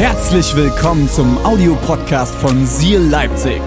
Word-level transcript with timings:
Herzlich 0.00 0.56
willkommen 0.56 1.10
zum 1.10 1.36
Audiopodcast 1.44 2.34
von 2.36 2.64
Seal 2.64 3.02
Leipzig. 3.02 3.60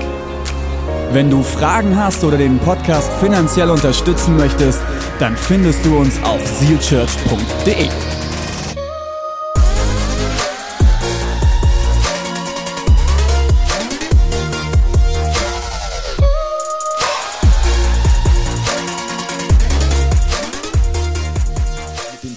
Wenn 1.11 1.29
du 1.29 1.43
Fragen 1.43 1.95
hast 1.95 2.23
oder 2.23 2.39
den 2.39 2.57
Podcast 2.57 3.13
finanziell 3.19 3.69
unterstützen 3.69 4.35
möchtest, 4.35 4.81
dann 5.19 5.37
findest 5.37 5.85
du 5.85 5.95
uns 5.95 6.19
auf 6.23 6.43
sealchurch.de. 6.43 7.87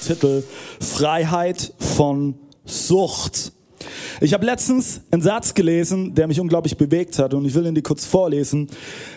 Titel 0.06 0.44
Freiheit 0.82 1.72
von 1.78 2.34
Sucht. 2.66 3.52
Ich 4.20 4.32
habe 4.32 4.46
letztens 4.46 5.02
einen 5.11 5.22
Satz 5.22 5.52
gelesen, 5.52 6.14
der 6.14 6.26
mich 6.26 6.40
unglaublich 6.40 6.76
bewegt 6.76 7.18
hat 7.18 7.34
und 7.34 7.44
ich 7.44 7.54
will 7.54 7.66
ihn 7.66 7.74
dir 7.74 7.82
kurz 7.82 8.07
vorlesen. 8.07 8.68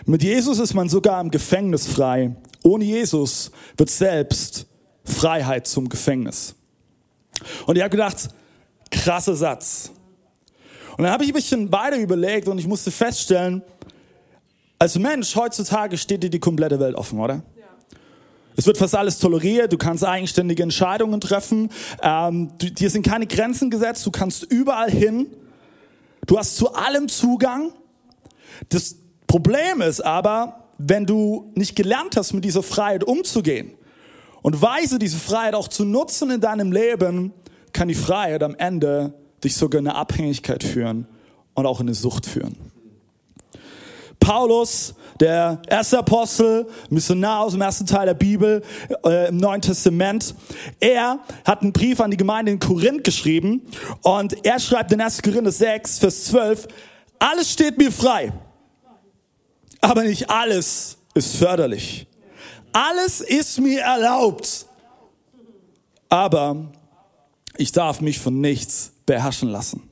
Mit 0.05 0.23
Jesus 0.23 0.59
ist 0.59 0.73
man 0.73 0.89
sogar 0.89 1.21
im 1.21 1.31
Gefängnis 1.31 1.87
frei. 1.87 2.35
Ohne 2.63 2.83
Jesus 2.83 3.51
wird 3.77 3.89
selbst 3.89 4.67
Freiheit 5.05 5.67
zum 5.67 5.87
Gefängnis. 5.87 6.55
Und 7.65 7.77
ich 7.77 7.81
habe 7.81 7.91
gedacht, 7.91 8.29
krasser 8.91 9.35
Satz. 9.35 9.91
Und 10.97 11.03
dann 11.03 11.13
habe 11.13 11.23
ich 11.23 11.29
ein 11.29 11.35
bisschen 11.35 11.71
weiter 11.71 11.97
überlegt 11.97 12.49
und 12.49 12.59
ich 12.59 12.67
musste 12.67 12.91
feststellen, 12.91 13.61
als 14.77 14.97
Mensch 14.97 15.35
heutzutage 15.35 15.97
steht 15.97 16.23
dir 16.23 16.29
die 16.29 16.39
komplette 16.39 16.79
Welt 16.79 16.95
offen, 16.95 17.19
oder? 17.19 17.43
Es 18.59 18.67
wird 18.67 18.77
fast 18.77 18.93
alles 18.93 19.19
toleriert, 19.19 19.71
du 19.71 19.77
kannst 19.77 20.03
eigenständige 20.03 20.63
Entscheidungen 20.63 21.21
treffen, 21.21 21.69
ähm, 22.03 22.51
du, 22.57 22.69
dir 22.69 22.89
sind 22.89 23.07
keine 23.07 23.25
Grenzen 23.25 23.69
gesetzt, 23.69 24.05
du 24.05 24.11
kannst 24.11 24.43
überall 24.43 24.91
hin, 24.91 25.27
du 26.27 26.37
hast 26.37 26.57
zu 26.57 26.73
allem 26.73 27.07
Zugang. 27.07 27.71
Das 28.67 28.97
Problem 29.27 29.79
ist 29.79 30.01
aber, 30.01 30.65
wenn 30.77 31.05
du 31.05 31.53
nicht 31.55 31.73
gelernt 31.77 32.17
hast, 32.17 32.33
mit 32.33 32.43
dieser 32.43 32.61
Freiheit 32.61 33.05
umzugehen 33.05 33.75
und 34.41 34.61
weise 34.61 34.99
diese 34.99 35.19
Freiheit 35.19 35.55
auch 35.55 35.69
zu 35.69 35.85
nutzen 35.85 36.29
in 36.29 36.41
deinem 36.41 36.73
Leben, 36.73 37.31
kann 37.71 37.87
die 37.87 37.95
Freiheit 37.95 38.43
am 38.43 38.55
Ende 38.55 39.13
dich 39.41 39.55
sogar 39.55 39.79
in 39.79 39.87
eine 39.87 39.95
Abhängigkeit 39.95 40.65
führen 40.65 41.07
und 41.53 41.65
auch 41.65 41.79
in 41.79 41.87
eine 41.87 41.95
Sucht 41.95 42.25
führen. 42.25 42.68
Paulus, 44.29 44.93
der 45.19 45.59
erste 45.67 45.97
Apostel, 45.97 46.67
Missionar 46.91 47.39
aus 47.39 47.53
dem 47.53 47.61
ersten 47.61 47.87
Teil 47.87 48.05
der 48.05 48.13
Bibel 48.13 48.61
äh, 49.03 49.29
im 49.29 49.37
Neuen 49.37 49.59
Testament, 49.59 50.35
er 50.79 51.17
hat 51.45 51.63
einen 51.63 51.73
Brief 51.73 51.99
an 51.99 52.11
die 52.11 52.17
Gemeinde 52.17 52.51
in 52.51 52.59
Korinth 52.59 53.03
geschrieben 53.03 53.63
und 54.03 54.45
er 54.45 54.59
schreibt 54.59 54.91
in 54.91 55.01
1. 55.01 55.23
Korinther 55.23 55.51
6, 55.51 55.97
Vers 55.97 56.25
12, 56.25 56.67
alles 57.17 57.51
steht 57.51 57.79
mir 57.79 57.91
frei, 57.91 58.31
aber 59.81 60.03
nicht 60.03 60.29
alles 60.29 60.99
ist 61.15 61.35
förderlich. 61.35 62.05
Alles 62.71 63.21
ist 63.21 63.59
mir 63.59 63.81
erlaubt, 63.81 64.67
aber 66.07 66.67
ich 67.57 67.71
darf 67.71 67.99
mich 67.99 68.19
von 68.19 68.39
nichts 68.39 68.91
beherrschen 69.07 69.49
lassen. 69.49 69.88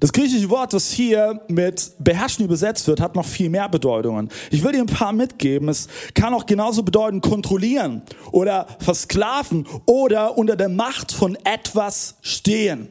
Das 0.00 0.12
griechische 0.12 0.50
Wort, 0.50 0.72
das 0.72 0.90
hier 0.90 1.40
mit 1.48 1.92
beherrschen 1.98 2.44
übersetzt 2.44 2.86
wird, 2.88 3.00
hat 3.00 3.14
noch 3.14 3.26
viel 3.26 3.48
mehr 3.48 3.68
Bedeutungen. 3.68 4.28
Ich 4.50 4.62
will 4.62 4.72
dir 4.72 4.80
ein 4.80 4.86
paar 4.86 5.12
mitgeben. 5.12 5.68
Es 5.68 5.88
kann 6.14 6.34
auch 6.34 6.46
genauso 6.46 6.82
bedeuten 6.82 7.20
kontrollieren 7.20 8.02
oder 8.32 8.66
versklaven 8.80 9.66
oder 9.86 10.36
unter 10.36 10.56
der 10.56 10.68
Macht 10.68 11.12
von 11.12 11.36
etwas 11.44 12.16
stehen. 12.22 12.88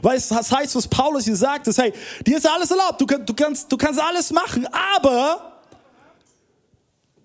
Weißt 0.00 0.30
das 0.30 0.50
heißt, 0.50 0.74
was 0.74 0.88
Paulus 0.88 1.24
hier 1.24 1.36
sagt, 1.36 1.66
ist, 1.68 1.78
hey, 1.78 1.92
dir 2.26 2.38
ist 2.38 2.48
alles 2.48 2.70
erlaubt, 2.70 3.00
du, 3.00 3.06
du, 3.06 3.34
kannst, 3.34 3.70
du 3.70 3.76
kannst 3.76 4.00
alles 4.00 4.32
machen, 4.32 4.66
aber 4.96 5.60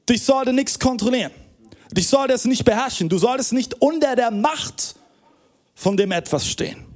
dich 0.10 0.24
sollte 0.24 0.52
nichts 0.52 0.78
kontrollieren. 0.78 1.32
Dich 1.92 2.08
sollte 2.08 2.34
es 2.34 2.46
nicht 2.46 2.66
beherrschen. 2.66 3.10
Du 3.10 3.18
solltest 3.18 3.54
nicht 3.54 3.82
unter 3.82 4.16
der 4.16 4.32
Macht 4.32 4.96
von 5.74 5.96
dem 5.96 6.12
etwas 6.12 6.48
stehen. 6.48 6.89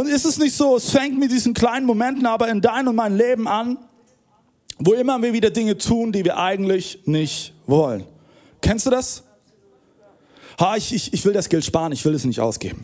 Und 0.00 0.06
ist 0.06 0.24
es 0.24 0.38
nicht 0.38 0.56
so, 0.56 0.76
es 0.76 0.92
fängt 0.92 1.18
mit 1.18 1.30
diesen 1.30 1.52
kleinen 1.52 1.84
Momenten 1.84 2.24
aber 2.24 2.48
in 2.48 2.62
dein 2.62 2.88
und 2.88 2.96
mein 2.96 3.18
Leben 3.18 3.46
an, 3.46 3.76
wo 4.78 4.94
immer 4.94 5.20
wir 5.20 5.34
wieder 5.34 5.50
Dinge 5.50 5.76
tun, 5.76 6.10
die 6.10 6.24
wir 6.24 6.38
eigentlich 6.38 7.00
nicht 7.04 7.52
wollen. 7.66 8.06
Kennst 8.62 8.86
du 8.86 8.90
das? 8.90 9.24
Ha, 10.58 10.74
ich, 10.76 10.94
ich, 10.94 11.12
ich 11.12 11.22
will 11.26 11.34
das 11.34 11.50
Geld 11.50 11.66
sparen, 11.66 11.92
ich 11.92 12.02
will 12.06 12.14
es 12.14 12.24
nicht 12.24 12.40
ausgeben. 12.40 12.82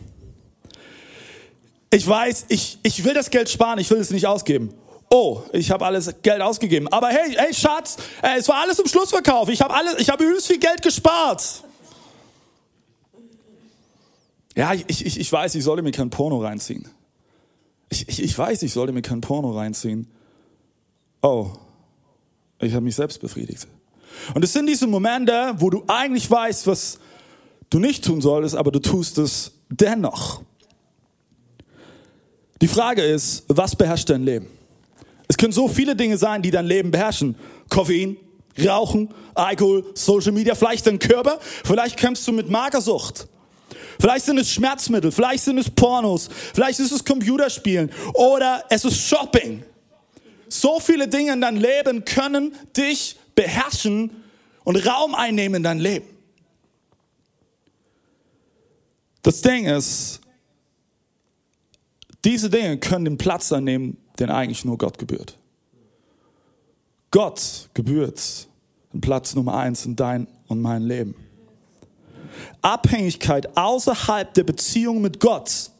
Ich 1.89 2.07
weiß, 2.07 2.45
ich, 2.49 2.77
ich 2.83 3.03
will 3.03 3.15
das 3.15 3.31
Geld 3.31 3.49
sparen, 3.49 3.79
ich 3.79 3.89
will 3.89 3.97
es 3.97 4.11
nicht 4.11 4.27
ausgeben. 4.27 4.75
Oh, 5.09 5.41
ich 5.53 5.71
habe 5.71 5.87
alles 5.87 6.13
Geld 6.21 6.43
ausgegeben. 6.43 6.87
Aber 6.89 7.07
hey, 7.07 7.33
hey 7.35 7.51
Schatz, 7.51 7.97
äh, 8.21 8.37
es 8.37 8.47
war 8.47 8.57
alles 8.61 8.77
im 8.77 8.85
Schlussverkauf. 8.85 9.49
Ich 9.49 9.59
habe 9.59 9.73
alles, 9.73 10.07
übelst 10.07 10.45
viel 10.45 10.59
Geld 10.59 10.83
gespart. 10.83 11.63
Ja, 14.55 14.71
ich, 14.75 15.03
ich, 15.03 15.19
ich 15.19 15.31
weiß, 15.31 15.55
ich 15.55 15.63
sollte 15.63 15.81
mir 15.81 15.91
kein 15.91 16.11
Porno 16.11 16.37
reinziehen. 16.37 16.87
Ich, 17.89 18.07
ich, 18.07 18.23
ich 18.23 18.37
weiß, 18.37 18.63
ich 18.63 18.73
sollte 18.73 18.93
mir 18.93 19.01
kein 19.01 19.21
Porno 19.21 19.51
reinziehen. 19.51 20.07
Oh, 21.21 21.51
ich 22.59 22.73
habe 22.73 22.83
mich 22.83 22.95
selbst 22.95 23.21
befriedigt. 23.21 23.67
Und 24.33 24.43
es 24.43 24.53
sind 24.53 24.67
diese 24.67 24.87
Momente, 24.87 25.53
wo 25.57 25.69
du 25.69 25.83
eigentlich 25.87 26.29
weißt, 26.29 26.67
was 26.67 26.99
du 27.69 27.79
nicht 27.79 28.03
tun 28.03 28.21
solltest, 28.21 28.55
aber 28.55 28.71
du 28.71 28.79
tust 28.79 29.17
es 29.17 29.51
dennoch. 29.69 30.41
Die 32.61 32.67
Frage 32.67 33.03
ist, 33.03 33.45
was 33.47 33.75
beherrscht 33.75 34.09
dein 34.09 34.23
Leben? 34.23 34.47
Es 35.27 35.37
können 35.37 35.53
so 35.53 35.67
viele 35.67 35.95
Dinge 35.95 36.17
sein, 36.17 36.41
die 36.41 36.51
dein 36.51 36.65
Leben 36.65 36.89
beherrschen. 36.91 37.35
Koffein, 37.69 38.17
Rauchen, 38.65 39.09
Alkohol, 39.35 39.85
Social 39.93 40.31
Media, 40.31 40.55
vielleicht 40.55 40.87
dein 40.87 40.99
Körper, 40.99 41.39
vielleicht 41.41 41.97
kämpfst 41.97 42.27
du 42.27 42.31
mit 42.31 42.49
Magersucht. 42.49 43.27
Vielleicht 43.99 44.25
sind 44.25 44.37
es 44.37 44.51
Schmerzmittel, 44.51 45.11
vielleicht 45.11 45.43
sind 45.43 45.57
es 45.57 45.69
Pornos, 45.69 46.29
vielleicht 46.53 46.79
ist 46.79 46.91
es 46.91 47.03
Computerspielen 47.03 47.91
oder 48.13 48.63
es 48.69 48.85
ist 48.85 48.97
Shopping. 48.97 49.63
So 50.49 50.79
viele 50.79 51.07
Dinge 51.07 51.33
in 51.33 51.41
deinem 51.41 51.61
Leben 51.61 52.05
können 52.05 52.55
dich 52.75 53.17
beherrschen 53.35 54.23
und 54.63 54.75
Raum 54.87 55.15
einnehmen 55.15 55.55
in 55.55 55.63
dein 55.63 55.79
Leben. 55.79 56.07
Das 59.23 59.41
Ding 59.41 59.65
ist, 59.65 60.21
diese 62.23 62.49
Dinge 62.49 62.77
können 62.77 63.05
den 63.05 63.17
Platz 63.17 63.51
einnehmen, 63.51 63.97
den 64.19 64.29
eigentlich 64.29 64.63
nur 64.63 64.77
Gott 64.77 64.97
gebührt. 64.97 65.37
Gott 67.11 67.69
gebührt 67.73 68.47
den 68.93 69.01
Platz 69.01 69.35
Nummer 69.35 69.57
eins 69.57 69.85
in 69.85 69.95
dein 69.95 70.27
und 70.47 70.61
mein 70.61 70.83
Leben. 70.83 71.15
Abhängigkeit 72.61 73.57
außerhalb 73.57 74.33
der 74.33 74.43
Beziehung 74.43 75.01
mit 75.01 75.19
Gott 75.19 75.71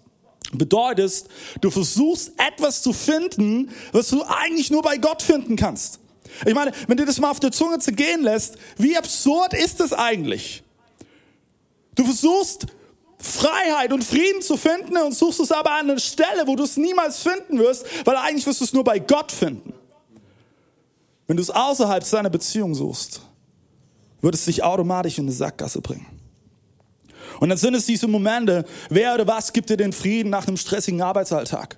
bedeutet, 0.54 1.26
du 1.62 1.70
versuchst 1.70 2.32
etwas 2.38 2.82
zu 2.82 2.94
finden, 2.94 3.70
was 3.92 4.10
du 4.10 4.24
eigentlich 4.24 4.72
nur 4.72 4.82
bei 4.82 4.98
Gott 4.98 5.22
finden 5.22 5.56
kannst. 5.56 6.00
Ich 6.46 6.54
meine, 6.54 6.72
wenn 6.88 6.98
dir 6.98 7.06
das 7.06 7.20
mal 7.20 7.32
auf 7.32 7.40
der 7.40 7.52
Zunge 7.52 7.80
zergehen 7.80 8.24
lässt, 8.24 8.58
wie 8.78 8.98
absurd 8.98 9.54
ist 9.54 9.80
das 9.80 9.94
eigentlich? 9.94 10.64
Du 11.96 12.04
versuchst 12.06 12.68
Freiheit 13.18 13.92
und 13.92 14.04
Frieden 14.04 14.42
zu 14.42 14.58
finden 14.58 14.96
und 14.98 15.16
suchst 15.16 15.40
es 15.40 15.52
aber 15.52 15.72
an 15.72 15.90
einer 15.90 16.00
Stelle, 16.00 16.46
wo 16.46 16.56
du 16.56 16.64
es 16.64 16.78
niemals 16.78 17.24
finden 17.24 17.58
wirst, 17.58 17.86
weil 18.06 18.16
eigentlich 18.16 18.46
wirst 18.46 18.62
du 18.62 18.66
es 18.66 18.74
nur 18.74 18.84
bei 18.84 19.00
Gott 19.00 19.32
finden. 19.32 19.74
Wenn 21.26 21.38
du 21.38 21.44
es 21.44 21.50
außerhalb 21.50 22.04
seiner 22.04 22.30
Beziehung 22.30 22.76
suchst, 22.76 23.22
wird 24.22 24.36
es 24.36 24.46
dich 24.46 24.64
automatisch 24.64 25.18
in 25.18 25.26
eine 25.26 25.34
Sackgasse 25.34 25.82
bringen. 25.82 26.06
Und 27.40 27.50
dann 27.50 27.58
sind 27.58 27.76
es 27.76 27.86
diese 27.86 28.08
Momente, 28.08 28.66
wer 28.90 29.14
oder 29.14 29.28
was 29.28 29.54
gibt 29.54 29.70
dir 29.70 29.78
den 29.78 29.94
Frieden 29.94 30.30
nach 30.30 30.48
einem 30.48 30.58
stressigen 30.58 31.02
Arbeitsalltag? 31.02 31.78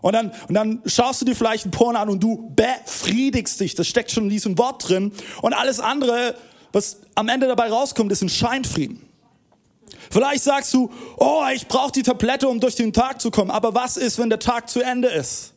Und 0.00 0.12
dann, 0.12 0.30
und 0.48 0.54
dann 0.54 0.82
schaust 0.86 1.20
du 1.20 1.24
dir 1.24 1.34
vielleicht 1.34 1.64
einen 1.64 1.72
Porn 1.72 1.96
an 1.96 2.08
und 2.08 2.22
du 2.22 2.52
befriedigst 2.54 3.58
dich. 3.58 3.74
Das 3.74 3.88
steckt 3.88 4.10
schon 4.10 4.24
in 4.24 4.30
diesem 4.30 4.56
Wort 4.58 4.88
drin. 4.88 5.12
Und 5.42 5.52
alles 5.52 5.80
andere, 5.80 6.36
was 6.72 7.00
am 7.14 7.28
Ende 7.28 7.48
dabei 7.48 7.70
rauskommt, 7.70 8.12
ist 8.12 8.22
ein 8.22 8.28
Scheinfrieden. 8.28 9.02
Vielleicht 10.10 10.44
sagst 10.44 10.72
du, 10.74 10.90
oh, 11.16 11.42
ich 11.52 11.66
brauche 11.66 11.92
die 11.92 12.02
Tablette, 12.02 12.48
um 12.48 12.60
durch 12.60 12.76
den 12.76 12.92
Tag 12.92 13.20
zu 13.20 13.30
kommen. 13.30 13.50
Aber 13.50 13.74
was 13.74 13.96
ist, 13.96 14.18
wenn 14.18 14.30
der 14.30 14.38
Tag 14.38 14.68
zu 14.68 14.80
Ende 14.80 15.08
ist? 15.08 15.54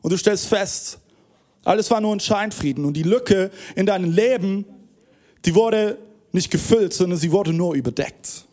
Und 0.00 0.12
du 0.12 0.16
stellst 0.16 0.46
fest, 0.46 0.98
alles 1.64 1.90
war 1.90 2.00
nur 2.00 2.14
ein 2.14 2.20
Scheinfrieden. 2.20 2.84
Und 2.84 2.94
die 2.94 3.02
Lücke 3.02 3.50
in 3.76 3.86
deinem 3.86 4.10
Leben, 4.10 4.64
die 5.44 5.54
wurde 5.54 5.98
nicht 6.32 6.50
gefüllt, 6.50 6.92
sondern 6.92 7.18
sie 7.18 7.30
wurde 7.30 7.52
nur 7.52 7.74
überdeckt. 7.74 8.46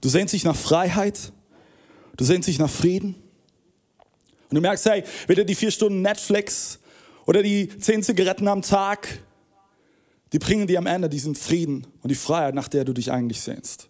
Du 0.00 0.08
sehnst 0.08 0.34
dich 0.34 0.44
nach 0.44 0.56
Freiheit, 0.56 1.32
du 2.16 2.24
sehnst 2.24 2.48
dich 2.48 2.58
nach 2.58 2.70
Frieden. 2.70 3.14
Und 4.50 4.56
du 4.56 4.60
merkst, 4.60 4.86
hey, 4.86 5.04
weder 5.26 5.44
die 5.44 5.54
vier 5.54 5.70
Stunden 5.70 6.02
Netflix 6.02 6.78
oder 7.26 7.42
die 7.42 7.68
zehn 7.78 8.02
Zigaretten 8.02 8.48
am 8.48 8.62
Tag, 8.62 9.22
die 10.32 10.38
bringen 10.38 10.66
dir 10.66 10.78
am 10.78 10.86
Ende 10.86 11.08
diesen 11.08 11.34
Frieden 11.34 11.86
und 12.02 12.10
die 12.10 12.16
Freiheit, 12.16 12.54
nach 12.54 12.68
der 12.68 12.84
du 12.84 12.92
dich 12.92 13.12
eigentlich 13.12 13.40
sehnst. 13.40 13.88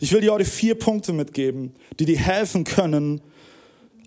Ich 0.00 0.12
will 0.12 0.20
dir 0.20 0.32
heute 0.32 0.44
vier 0.44 0.76
Punkte 0.76 1.12
mitgeben, 1.12 1.74
die 1.98 2.06
dir 2.06 2.18
helfen 2.18 2.64
können, 2.64 3.20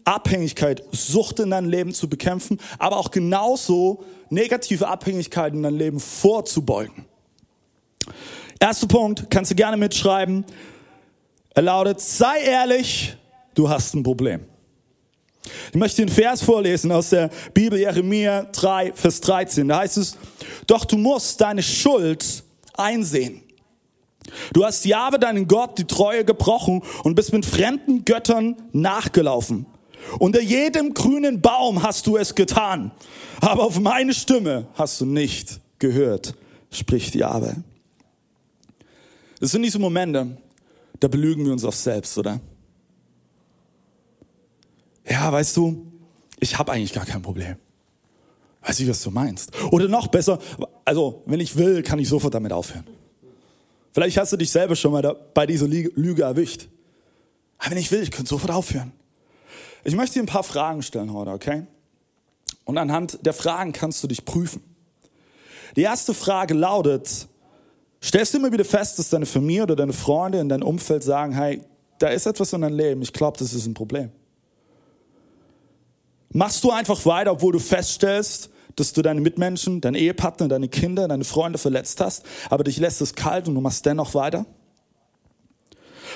Abhängigkeit, 0.06 0.84
Sucht 0.92 1.40
in 1.40 1.52
deinem 1.52 1.70
Leben 1.70 1.94
zu 1.94 2.10
bekämpfen, 2.10 2.60
aber 2.80 2.98
auch 2.98 3.12
genauso 3.12 4.04
negative 4.30 4.88
Abhängigkeiten 4.88 5.60
in 5.60 5.64
deinem 5.64 5.78
Leben 5.78 6.00
vorzubeugen. 6.00 7.06
Erster 8.60 8.88
Punkt, 8.88 9.26
kannst 9.30 9.52
du 9.52 9.56
gerne 9.56 9.78
mitschreiben. 9.78 10.46
Er 11.54 11.62
lautet, 11.62 12.00
sei 12.02 12.42
ehrlich, 12.44 13.16
du 13.56 13.70
hast 13.70 13.94
ein 13.94 14.04
Problem. 14.04 14.42
Ich 15.72 15.76
möchte 15.76 16.06
den 16.06 16.10
Vers 16.10 16.42
vorlesen 16.42 16.92
aus 16.92 17.10
der 17.10 17.30
Bibel 17.54 17.78
Jeremia 17.78 18.44
3, 18.44 18.94
Vers 18.94 19.22
13. 19.22 19.68
Da 19.68 19.80
heißt 19.80 19.98
es, 19.98 20.18
doch 20.68 20.86
du 20.86 20.98
musst 20.98 21.42
deine 21.42 21.62
Schuld 21.62 22.44
einsehen. 22.76 23.42
Du 24.54 24.64
hast 24.64 24.86
Jahwe, 24.86 25.20
deinen 25.20 25.48
Gott, 25.48 25.78
die 25.78 25.86
Treue 25.86 26.24
gebrochen 26.24 26.82
und 27.04 27.16
bist 27.16 27.34
mit 27.34 27.46
fremden 27.46 28.06
Göttern 28.06 28.56
nachgelaufen. 28.72 29.66
Unter 30.20 30.42
jedem 30.42 30.94
grünen 30.94 31.42
Baum 31.42 31.84
hast 31.84 32.08
du 32.08 32.18
es 32.18 32.36
getan, 32.36 32.92
aber 33.42 33.64
auf 33.64 33.80
meine 33.80 34.14
Stimme 34.14 34.68
hast 34.76 35.02
du 35.02 35.06
nicht 35.06 35.60
gehört, 35.80 36.34
spricht 36.72 37.16
Jahwe. 37.16 37.56
Das 39.44 39.52
sind 39.52 39.64
diese 39.64 39.78
Momente, 39.78 40.38
da 41.02 41.10
belügen 41.10 41.44
wir 41.44 41.52
uns 41.52 41.66
auf 41.66 41.76
selbst, 41.76 42.18
oder? 42.18 42.40
Ja, 45.06 45.30
weißt 45.30 45.58
du, 45.58 45.86
ich 46.40 46.58
habe 46.58 46.72
eigentlich 46.72 46.94
gar 46.94 47.06
kein 47.06 47.22
Problem. 47.22 47.58
Weiß 48.62 48.80
ich, 48.80 48.88
was 48.88 49.04
du 49.04 49.12
meinst. 49.12 49.52
Oder 49.72 49.90
noch 49.90 50.08
besser, 50.08 50.40
also 50.86 51.24
wenn 51.26 51.42
ich 51.42 51.58
will, 51.58 51.84
kann 51.84 52.00
ich 52.00 52.08
sofort 52.08 52.34
damit 52.34 52.54
aufhören. 52.54 52.86
Vielleicht 53.92 54.16
hast 54.16 54.32
du 54.32 54.38
dich 54.38 54.50
selber 54.50 54.78
schon 54.78 54.94
mal 54.94 55.14
bei 55.34 55.46
dieser 55.46 55.68
Lüge 55.68 56.24
erwischt. 56.24 56.70
Aber 57.58 57.72
wenn 57.72 57.80
ich 57.80 57.92
will, 57.92 58.02
ich 58.02 58.12
könnte 58.12 58.30
sofort 58.30 58.52
aufhören. 58.52 58.94
Ich 59.84 59.94
möchte 59.94 60.14
dir 60.14 60.24
ein 60.24 60.28
paar 60.28 60.46
Fragen 60.46 60.82
stellen 60.84 61.12
heute, 61.12 61.32
okay? 61.32 61.68
Und 62.64 62.78
anhand 62.78 63.26
der 63.26 63.34
Fragen 63.34 63.74
kannst 63.74 64.02
du 64.06 64.08
dich 64.08 64.24
prüfen. 64.24 64.64
Die 65.76 65.82
erste 65.82 66.14
Frage 66.14 66.54
lautet, 66.54 67.28
stellst 68.04 68.34
du 68.34 68.38
immer 68.38 68.52
wieder 68.52 68.66
fest, 68.66 69.00
dass 69.00 69.10
deine 69.10 69.26
Familie 69.26 69.64
oder 69.64 69.76
deine 69.76 69.94
Freunde 69.94 70.40
in 70.40 70.50
deinem 70.50 70.64
Umfeld 70.64 71.04
sagen, 71.04 71.34
hey, 71.34 71.62
da 72.00 72.10
ist 72.10 72.26
etwas 72.26 72.52
in 72.54 72.62
deinem 72.62 72.78
Leben, 72.78 73.02
ich 73.02 73.14
glaube, 73.14 73.38
das 73.38 73.54
ist 73.54 73.66
ein 73.66 73.74
Problem. 73.74 74.12
Machst 76.32 76.64
du 76.64 76.72
einfach 76.72 77.06
weiter, 77.06 77.32
obwohl 77.32 77.54
du 77.54 77.60
feststellst, 77.60 78.50
dass 78.76 78.92
du 78.92 79.04
deine 79.04 79.22
Mitmenschen, 79.22 79.82
deine 79.82 80.00
Ehepartner, 80.00 80.48
deine 80.48 80.68
Kinder, 80.68 81.08
deine 81.08 81.24
Freunde 81.24 81.60
verletzt 81.60 82.02
hast, 82.02 82.26
aber 82.50 82.64
dich 82.64 82.78
lässt 82.78 83.02
es 83.02 83.14
kalt 83.14 83.48
und 83.48 83.56
du 83.56 83.62
machst 83.62 83.86
dennoch 83.86 84.16
weiter? 84.16 84.46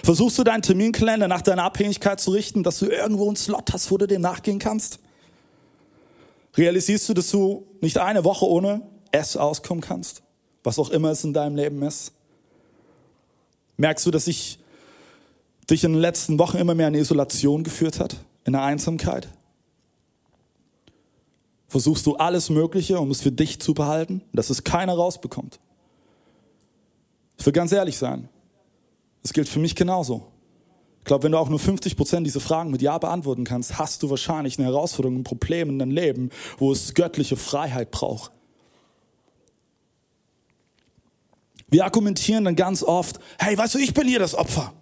Versuchst 0.03 0.37
du 0.37 0.43
deinen 0.43 0.61
Terminkalender 0.61 1.27
nach 1.27 1.41
deiner 1.41 1.63
Abhängigkeit 1.63 2.19
zu 2.19 2.31
richten, 2.31 2.63
dass 2.63 2.79
du 2.79 2.87
irgendwo 2.87 3.27
einen 3.27 3.35
Slot 3.35 3.71
hast, 3.73 3.91
wo 3.91 3.97
du 3.97 4.07
dem 4.07 4.21
nachgehen 4.21 4.59
kannst? 4.59 4.99
Realisierst 6.55 7.07
du, 7.09 7.13
dass 7.13 7.29
du 7.29 7.67
nicht 7.81 7.97
eine 7.99 8.23
Woche 8.23 8.47
ohne 8.47 8.81
es 9.11 9.37
auskommen 9.37 9.81
kannst? 9.81 10.23
Was 10.67 10.79
auch 10.79 10.89
immer 10.89 11.11
es 11.11 11.23
in 11.23 11.31
deinem 11.31 11.55
Leben 11.55 11.81
ist? 11.81 12.11
Merkst 13.77 14.05
du, 14.05 14.11
dass 14.11 14.25
sich 14.25 14.59
dich 15.69 15.85
in 15.85 15.93
den 15.93 16.01
letzten 16.01 16.37
Wochen 16.39 16.57
immer 16.57 16.75
mehr 16.75 16.89
in 16.89 16.93
Isolation 16.93 17.63
geführt 17.63 18.01
hat? 18.01 18.17
In 18.43 18.51
der 18.51 18.63
Einsamkeit? 18.63 19.29
Versuchst 21.69 22.05
du 22.05 22.17
alles 22.17 22.49
Mögliche, 22.49 22.99
um 22.99 23.09
es 23.11 23.21
für 23.21 23.31
dich 23.31 23.61
zu 23.61 23.73
behalten, 23.73 24.21
dass 24.33 24.49
es 24.49 24.65
keiner 24.65 24.93
rausbekommt? 24.93 25.61
Ich 27.37 27.45
will 27.45 27.53
ganz 27.53 27.71
ehrlich 27.71 27.97
sein. 27.97 28.27
Das 29.23 29.31
gilt 29.31 29.47
für 29.47 29.59
mich 29.59 29.73
genauso. 29.73 30.27
Ich 30.99 31.05
glaube, 31.05 31.23
wenn 31.23 31.31
du 31.31 31.37
auch 31.37 31.47
nur 31.47 31.59
50 31.59 31.95
Prozent 31.95 32.27
dieser 32.27 32.41
Fragen 32.41 32.71
mit 32.71 32.81
Ja 32.81 32.97
beantworten 32.97 33.45
kannst, 33.45 33.79
hast 33.79 34.03
du 34.03 34.09
wahrscheinlich 34.09 34.59
eine 34.59 34.67
Herausforderung, 34.67 35.19
ein 35.19 35.23
Problem 35.23 35.69
in 35.69 35.79
deinem 35.79 35.91
Leben, 35.91 36.29
wo 36.57 36.73
es 36.73 36.93
göttliche 36.93 37.37
Freiheit 37.37 37.89
braucht. 37.91 38.33
Wir 41.69 41.83
argumentieren 41.83 42.45
dann 42.45 42.55
ganz 42.55 42.81
oft, 42.81 43.19
hey, 43.37 43.57
weißt 43.57 43.75
du, 43.75 43.79
ich 43.79 43.93
bin 43.93 44.07
hier 44.07 44.19
das 44.19 44.33
Opfer. 44.33 44.73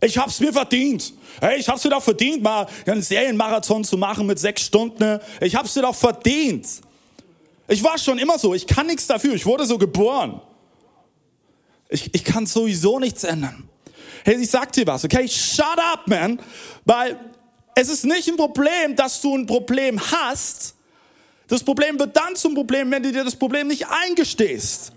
Ich 0.00 0.18
hab's 0.18 0.40
mir 0.40 0.52
verdient. 0.52 1.12
Hey, 1.40 1.60
ich 1.60 1.68
hab's 1.68 1.84
mir 1.84 1.90
doch 1.90 2.02
verdient, 2.02 2.42
mal 2.42 2.66
einen 2.86 3.02
Serienmarathon 3.02 3.84
zu 3.84 3.96
machen 3.96 4.26
mit 4.26 4.38
sechs 4.38 4.62
Stunden. 4.62 5.20
Ich 5.40 5.54
hab's 5.54 5.76
mir 5.76 5.82
doch 5.82 5.94
verdient. 5.94 6.66
Ich 7.68 7.84
war 7.84 7.96
schon 7.98 8.18
immer 8.18 8.36
so. 8.36 8.52
Ich 8.52 8.66
kann 8.66 8.88
nichts 8.88 9.06
dafür. 9.06 9.34
Ich 9.34 9.46
wurde 9.46 9.64
so 9.64 9.78
geboren. 9.78 10.40
Ich, 11.88 12.12
ich 12.12 12.24
kann 12.24 12.46
sowieso 12.46 12.98
nichts 12.98 13.22
ändern. 13.22 13.68
Hey, 14.24 14.36
ich 14.40 14.50
sag 14.50 14.72
dir 14.72 14.86
was, 14.86 15.04
okay? 15.04 15.28
Shut 15.28 15.78
up, 15.92 16.08
man. 16.08 16.40
Weil 16.84 17.18
es 17.76 17.88
ist 17.88 18.04
nicht 18.04 18.28
ein 18.28 18.36
Problem, 18.36 18.96
dass 18.96 19.20
du 19.20 19.36
ein 19.36 19.46
Problem 19.46 20.00
hast. 20.10 20.74
Das 21.46 21.62
Problem 21.62 21.98
wird 21.98 22.16
dann 22.16 22.34
zum 22.34 22.54
Problem, 22.54 22.90
wenn 22.90 23.04
du 23.04 23.12
dir 23.12 23.22
das 23.22 23.36
Problem 23.36 23.68
nicht 23.68 23.86
eingestehst. 23.86 24.92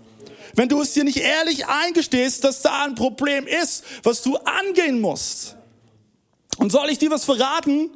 Wenn 0.56 0.68
du 0.70 0.80
es 0.80 0.92
dir 0.94 1.04
nicht 1.04 1.18
ehrlich 1.18 1.66
eingestehst, 1.66 2.42
dass 2.42 2.62
da 2.62 2.84
ein 2.84 2.94
Problem 2.94 3.46
ist, 3.46 3.84
was 4.02 4.22
du 4.22 4.36
angehen 4.38 5.00
musst. 5.00 5.54
Und 6.56 6.72
soll 6.72 6.88
ich 6.88 6.98
dir 6.98 7.10
was 7.10 7.26
verraten? 7.26 7.90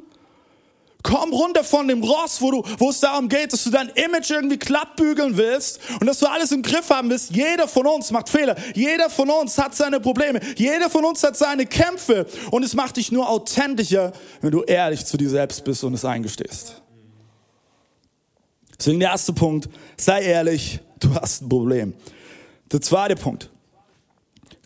Komm 1.03 1.33
runter 1.33 1.65
von 1.65 1.89
dem 1.89 2.03
Ross, 2.03 2.43
wo, 2.43 2.51
du, 2.51 2.63
wo 2.77 2.91
es 2.91 3.01
darum 3.01 3.31
geht, 3.31 3.55
dass 3.55 3.65
du 3.65 3.71
dein 3.71 3.89
Image 3.89 4.31
irgendwie 4.31 4.59
klappbügeln 4.59 5.39
willst 5.39 5.81
und 5.99 6.07
dass 6.07 6.19
du 6.19 6.27
alles 6.27 6.53
im 6.53 6.61
Griff 6.63 6.91
haben 6.91 7.09
willst. 7.09 7.31
Jeder 7.31 7.67
von 7.67 7.87
uns 7.87 8.11
macht 8.11 8.29
Fehler. 8.29 8.55
Jeder 8.75 9.09
von 9.09 9.31
uns 9.31 9.57
hat 9.57 9.75
seine 9.75 9.99
Probleme. 9.99 10.41
Jeder 10.57 10.91
von 10.91 11.07
uns 11.07 11.23
hat 11.25 11.39
seine 11.39 11.65
Kämpfe. 11.65 12.27
Und 12.51 12.65
es 12.65 12.75
macht 12.75 12.99
dich 12.99 13.11
nur 13.11 13.31
authentischer, 13.31 14.13
wenn 14.43 14.51
du 14.51 14.63
ehrlich 14.63 15.07
zu 15.07 15.17
dir 15.17 15.31
selbst 15.31 15.65
bist 15.65 15.83
und 15.85 15.95
es 15.95 16.05
eingestehst. 16.05 16.83
Deswegen 18.79 19.01
der 19.01 19.11
erste 19.11 19.33
Punkt, 19.33 19.71
sei 19.97 20.23
ehrlich, 20.23 20.81
du 20.99 21.15
hast 21.15 21.43
ein 21.43 21.49
Problem. 21.49 21.95
Der 22.73 22.81
zweite 22.81 23.17
Punkt, 23.17 23.51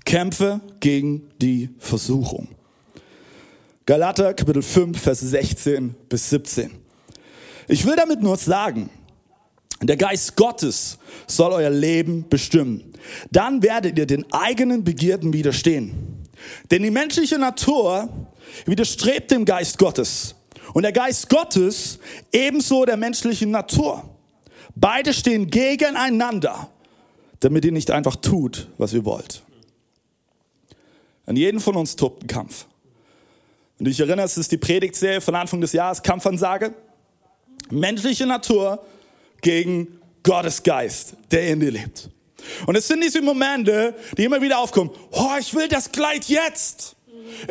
kämpfe 0.05 0.61
gegen 0.81 1.31
die 1.41 1.71
Versuchung. 1.79 2.49
Galater 3.87 4.35
Kapitel 4.35 4.63
5, 4.63 5.01
Vers 5.01 5.21
16 5.21 5.95
bis 6.09 6.29
17. 6.29 6.71
Ich 7.69 7.87
will 7.87 7.97
damit 7.97 8.21
nur 8.21 8.37
sagen, 8.37 8.91
der 9.83 9.97
Geist 9.97 10.37
Gottes 10.37 10.99
soll 11.27 11.53
euer 11.53 11.71
Leben 11.71 12.29
bestimmen. 12.29 12.93
Dann 13.31 13.63
werdet 13.63 13.99
ihr 13.99 14.07
den 14.07 14.31
eigenen 14.33 14.85
Begierden 14.85 15.33
widerstehen. 15.33 16.27
Denn 16.71 16.83
die 16.83 16.91
menschliche 16.91 17.39
Natur 17.39 18.09
widerstrebt 18.67 19.31
dem 19.31 19.45
Geist 19.45 19.79
Gottes. 19.79 20.35
Und 20.75 20.83
der 20.83 20.93
Geist 20.93 21.29
Gottes 21.31 21.99
ebenso 22.33 22.85
der 22.85 22.97
menschlichen 22.97 23.51
Natur. 23.51 24.03
Beide 24.75 25.15
stehen 25.15 25.51
gegeneinander, 25.51 26.71
damit 27.45 27.63
ihr 27.67 27.73
nicht 27.73 27.91
einfach 27.91 28.17
tut, 28.17 28.69
was 28.79 28.95
ihr 28.95 29.05
wollt. 29.05 29.43
An 31.27 31.37
jeden 31.37 31.61
von 31.61 31.77
uns 31.77 31.95
tobt 31.95 32.25
ein 32.25 32.27
Kampf. 32.27 32.65
Und 33.79 33.87
ich 33.87 34.01
erinnere, 34.01 34.25
es 34.25 34.39
ist 34.39 34.51
die 34.51 34.57
Predigtserie 34.57 35.21
von 35.21 35.35
Anfang 35.35 35.61
des 35.61 35.73
Jahres, 35.73 36.03
Kampfansage. 36.03 36.73
Menschliche 37.71 38.25
Natur 38.25 38.83
gegen 39.43 40.01
Gottes 40.23 40.63
Geist, 40.63 41.17
der 41.31 41.49
in 41.49 41.61
dir 41.61 41.71
lebt. 41.71 42.09
Und 42.67 42.77
es 42.77 42.89
sind 42.89 43.05
diese 43.05 43.21
Momente, 43.21 43.95
die 44.17 44.25
immer 44.25 44.41
wieder 44.41 44.59
aufkommen. 44.59 44.91
Oh, 45.11 45.33
ich 45.39 45.55
will 45.55 45.69
das 45.69 45.93
Kleid 45.93 46.25
jetzt. 46.27 46.97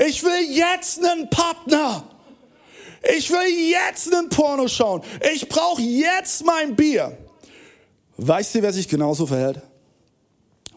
Ich 0.07 0.23
will 0.23 0.55
jetzt 0.55 1.03
einen 1.03 1.29
Partner. 1.29 2.03
Ich 3.15 3.29
will 3.29 3.71
jetzt 3.71 4.11
einen 4.11 4.29
Porno 4.29 4.67
schauen. 4.67 5.03
Ich 5.33 5.47
brauche 5.47 5.81
jetzt 5.83 6.43
mein 6.45 6.75
Bier. 6.75 7.15
Weißt 8.17 8.55
du, 8.55 8.61
wer 8.63 8.73
sich 8.73 8.87
genauso 8.87 9.27
verhält? 9.27 9.61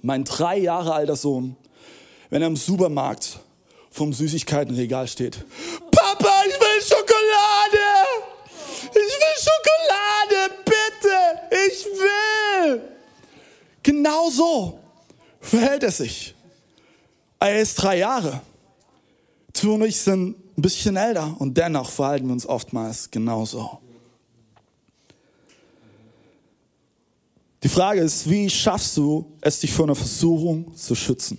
Mein 0.03 0.25
drei 0.25 0.59
Jahre 0.59 0.95
alter 0.95 1.17
Sohn, 1.17 1.57
wenn 2.31 2.43
er 2.43 2.49
im 2.49 2.57
Supermarkt 2.57 3.41
vom 3.91 4.13
Süßigkeitenregal 4.13 5.09
steht. 5.09 5.45
Papa, 5.91 6.43
ich 6.49 6.55
will 6.55 6.83
Schokolade! 6.83 7.87
Ich 8.91 8.95
will 8.95 9.37
Schokolade, 9.39 10.55
bitte! 10.65 11.67
Ich 11.69 11.85
will! 11.87 12.83
Genau 13.83 14.31
so 14.31 14.79
verhält 15.41 15.83
er 15.83 15.93
sich. 15.93 16.35
Er 17.39 17.61
ist 17.61 17.77
drei 17.77 17.99
Jahre. 17.99 18.41
Du 19.61 19.75
und 19.75 19.83
ich 19.83 19.99
sind 19.99 20.37
ein 20.59 20.63
bisschen 20.63 20.97
älter 20.97 21.35
und 21.39 21.57
dennoch 21.57 21.91
verhalten 21.91 22.27
wir 22.27 22.33
uns 22.33 22.47
oftmals 22.47 23.11
genauso. 23.11 23.81
Die 27.67 27.73
Frage 27.73 28.01
ist, 28.01 28.31
wie 28.31 28.49
schaffst 28.49 28.97
du 28.97 29.27
es, 29.41 29.59
dich 29.59 29.73
vor 29.73 29.87
einer 29.87 29.97
Versuchung 29.97 30.73
zu 30.77 30.95
schützen? 30.95 31.37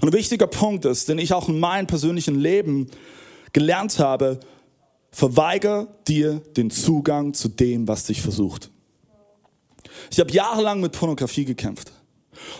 Und 0.00 0.08
ein 0.08 0.12
wichtiger 0.12 0.46
Punkt 0.46 0.84
ist, 0.84 1.08
den 1.08 1.18
ich 1.18 1.32
auch 1.32 1.48
in 1.48 1.58
meinem 1.58 1.88
persönlichen 1.88 2.38
Leben 2.38 2.86
gelernt 3.52 3.98
habe, 3.98 4.38
verweigere 5.10 5.88
dir 6.06 6.40
den 6.56 6.70
Zugang 6.70 7.34
zu 7.34 7.48
dem, 7.48 7.88
was 7.88 8.04
dich 8.04 8.22
versucht. 8.22 8.70
Ich 10.12 10.20
habe 10.20 10.30
jahrelang 10.30 10.80
mit 10.80 10.92
Pornografie 10.92 11.44
gekämpft. 11.44 11.90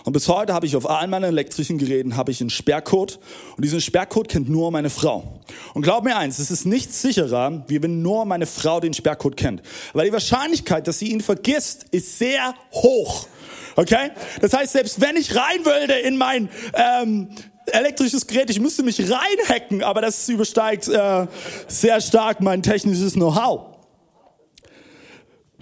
Und 0.05 0.13
bis 0.13 0.27
heute 0.27 0.53
habe 0.53 0.65
ich 0.65 0.75
auf 0.75 0.89
allen 0.89 1.09
meinen 1.09 1.25
elektrischen 1.25 1.77
Geräten 1.77 2.15
habe 2.15 2.31
ich 2.31 2.41
einen 2.41 2.49
Sperrcode 2.49 3.19
und 3.55 3.63
diesen 3.63 3.81
Sperrcode 3.81 4.27
kennt 4.27 4.49
nur 4.49 4.71
meine 4.71 4.89
Frau. 4.89 5.39
Und 5.73 5.81
glaub 5.81 6.03
mir 6.03 6.17
eins, 6.17 6.39
es 6.39 6.51
ist 6.51 6.65
nicht 6.65 6.93
sicherer, 6.93 7.63
wie 7.67 7.81
wenn 7.81 8.01
nur 8.01 8.25
meine 8.25 8.45
Frau 8.45 8.79
den 8.79 8.93
Sperrcode 8.93 9.37
kennt. 9.37 9.61
Weil 9.93 10.07
die 10.07 10.13
Wahrscheinlichkeit, 10.13 10.87
dass 10.87 10.99
sie 10.99 11.11
ihn 11.11 11.21
vergisst, 11.21 11.85
ist 11.91 12.17
sehr 12.17 12.53
hoch. 12.73 13.27
Okay? 13.75 14.11
Das 14.41 14.53
heißt, 14.53 14.73
selbst 14.73 15.01
wenn 15.01 15.15
ich 15.15 15.35
rein 15.35 15.65
würde 15.65 15.93
in 15.93 16.17
mein 16.17 16.49
ähm, 16.73 17.29
elektrisches 17.67 18.27
Gerät, 18.27 18.49
ich 18.49 18.59
müsste 18.59 18.83
mich 18.83 18.99
reinhacken, 18.99 19.83
aber 19.83 20.01
das 20.01 20.27
übersteigt 20.27 20.87
äh, 20.87 21.27
sehr 21.67 22.01
stark 22.01 22.41
mein 22.41 22.63
technisches 22.63 23.13
Know-how. 23.13 23.77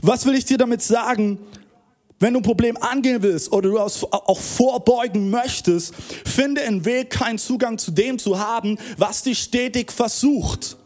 Was 0.02 0.26
will 0.26 0.36
ich 0.36 0.46
dir 0.46 0.58
damit 0.58 0.82
sagen? 0.82 1.40
Wenn 2.20 2.34
du 2.34 2.40
ein 2.40 2.44
Problem 2.44 2.78
angehen 2.78 3.22
willst 3.22 3.52
oder 3.52 3.70
du 3.70 3.80
auch 3.80 4.40
vorbeugen 4.40 5.30
möchtest, 5.30 5.94
finde 6.26 6.62
einen 6.62 6.84
Weg, 6.84 7.12
keinen 7.12 7.38
Zugang 7.38 7.78
zu 7.78 7.92
dem 7.92 8.18
zu 8.18 8.40
haben, 8.40 8.80
was 8.98 9.24
dich 9.24 9.40
stetig 9.40 9.92
versucht. 9.92 10.78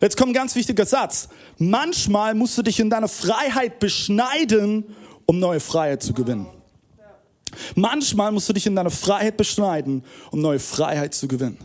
Jetzt 0.00 0.16
kommt 0.16 0.30
ein 0.30 0.34
ganz 0.34 0.54
wichtiger 0.54 0.86
Satz. 0.86 1.28
Manchmal 1.58 2.34
musst 2.34 2.56
du 2.58 2.62
dich 2.62 2.78
in 2.78 2.90
deiner 2.90 3.08
Freiheit 3.08 3.80
beschneiden, 3.80 4.84
um 5.26 5.38
neue 5.38 5.60
Freiheit 5.60 6.02
zu 6.02 6.12
gewinnen. 6.12 6.46
Manchmal 7.74 8.32
musst 8.32 8.48
du 8.48 8.52
dich 8.52 8.66
in 8.66 8.76
deiner 8.76 8.90
Freiheit 8.90 9.36
beschneiden, 9.36 10.04
um 10.30 10.40
neue 10.40 10.58
Freiheit 10.58 11.14
zu 11.14 11.28
gewinnen. 11.28 11.58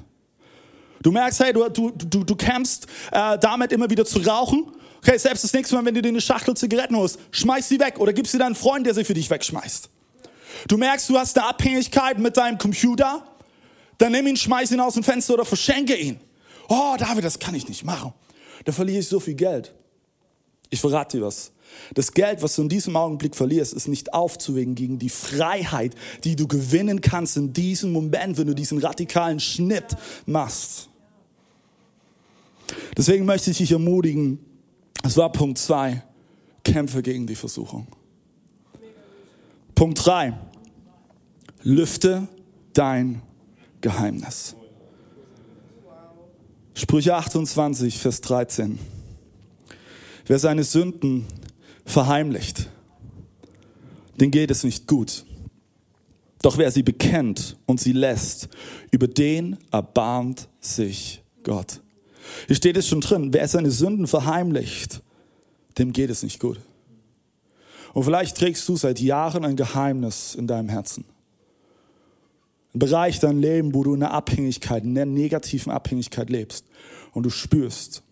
Du 1.01 1.12
merkst, 1.12 1.39
hey, 1.39 1.54
du, 1.54 1.70
du, 1.70 1.92
du, 1.92 2.24
du 2.24 2.36
kämpfst 2.36 2.88
äh, 3.12 3.38
damit 3.38 3.72
immer 3.72 3.89
wieder 3.89 4.06
zu 4.06 4.20
rauchen 4.20 4.72
Okay, 5.07 5.17
selbst 5.17 5.45
das 5.45 5.53
nächste 5.53 5.73
Mal, 5.73 5.85
wenn 5.85 5.95
du 5.95 6.01
dir 6.01 6.09
eine 6.09 6.19
Schachtel 6.19 6.57
Zigaretten 6.57 6.97
holst, 6.97 7.17
schmeiß 7.31 7.69
sie 7.69 7.79
weg 7.79 7.97
oder 7.97 8.11
gib 8.11 8.27
sie 8.27 8.37
deinen 8.37 8.55
Freund, 8.55 8.85
der 8.85 8.93
sie 8.93 9.05
für 9.05 9.13
dich 9.13 9.29
wegschmeißt. 9.29 9.89
Du 10.67 10.75
merkst, 10.75 11.09
du 11.09 11.17
hast 11.17 11.37
eine 11.37 11.47
Abhängigkeit 11.47 12.19
mit 12.19 12.35
deinem 12.35 12.57
Computer, 12.57 13.25
dann 13.99 14.11
nimm 14.11 14.27
ihn, 14.27 14.35
schmeiß 14.35 14.71
ihn 14.71 14.81
aus 14.81 14.95
dem 14.95 15.03
Fenster 15.03 15.35
oder 15.35 15.45
verschenke 15.45 15.95
ihn. 15.95 16.19
Oh, 16.67 16.95
David, 16.99 17.23
das 17.23 17.39
kann 17.39 17.55
ich 17.55 17.69
nicht 17.69 17.85
machen. 17.85 18.13
Da 18.65 18.73
verliere 18.73 18.99
ich 18.99 19.07
so 19.07 19.21
viel 19.21 19.35
Geld. 19.35 19.73
Ich 20.71 20.81
verrate 20.81 21.19
dir 21.19 21.23
was. 21.23 21.53
Das 21.93 22.11
Geld, 22.11 22.41
was 22.41 22.57
du 22.57 22.63
in 22.63 22.69
diesem 22.69 22.97
Augenblick 22.97 23.33
verlierst, 23.33 23.73
ist 23.73 23.87
nicht 23.87 24.13
aufzuwägen 24.13 24.75
gegen 24.75 24.99
die 24.99 25.09
Freiheit, 25.09 25.95
die 26.25 26.35
du 26.35 26.49
gewinnen 26.49 26.99
kannst 26.99 27.37
in 27.37 27.53
diesem 27.53 27.93
Moment, 27.93 28.37
wenn 28.37 28.47
du 28.47 28.53
diesen 28.53 28.79
radikalen 28.79 29.39
Schnitt 29.39 29.95
machst. 30.25 30.89
Deswegen 32.97 33.23
möchte 33.23 33.51
ich 33.51 33.57
dich 33.59 33.71
ermutigen, 33.71 34.39
das 35.07 35.15
war 35.15 35.31
Punkt 35.31 35.57
zwei. 35.57 36.03
Kämpfe 36.65 37.01
gegen 37.01 37.27
die 37.27 37.35
Versuchung. 37.35 37.87
Punkt 39.73 40.05
drei. 40.05 40.33
Lüfte 41.63 42.27
dein 42.73 43.21
Geheimnis. 43.79 44.57
Sprüche 46.73 47.15
28, 47.15 47.97
Vers 47.97 48.19
13. 48.19 48.79
Wer 50.25 50.39
seine 50.39 50.65
Sünden 50.65 51.25
verheimlicht, 51.85 52.67
den 54.19 54.29
geht 54.29 54.51
es 54.51 54.65
nicht 54.65 54.87
gut. 54.87 55.25
Doch 56.41 56.57
wer 56.57 56.69
sie 56.69 56.83
bekennt 56.83 57.55
und 57.65 57.79
sie 57.79 57.93
lässt, 57.93 58.49
über 58.91 59.07
den 59.07 59.55
erbarmt 59.71 60.49
sich 60.59 61.23
Gott. 61.43 61.79
Hier 62.48 62.55
steht 62.55 62.77
es 62.77 62.88
schon 62.88 63.01
drin, 63.01 63.34
wer 63.34 63.48
seine 63.48 63.72
Sünden 63.72 64.07
verheimlicht, 64.07 65.01
dem 65.77 65.93
geht 65.93 66.10
es 66.10 66.24
nicht 66.24 66.39
gut. 66.39 66.60
Und 67.93 68.03
vielleicht 68.03 68.38
trägst 68.38 68.67
du 68.69 68.75
seit 68.75 69.00
Jahren 69.00 69.46
ein 69.46 69.55
Geheimnis 69.55 70.36
in 70.36 70.48
deinem 70.48 70.69
Herzen. 70.69 71.05
Ein 72.74 72.79
Bereich 72.79 73.19
dein 73.19 73.39
Leben, 73.39 73.74
wo 73.74 73.84
du 73.84 73.96
in 73.96 74.03
einer 74.03 74.13
Abhängigkeit, 74.13 74.84
in 74.84 74.98
einer 74.98 75.05
negativen 75.05 75.72
Abhängigkeit 75.72 76.29
lebst 76.29 76.65
und 77.13 77.24
du 77.24 77.29
spürst, 77.29 78.03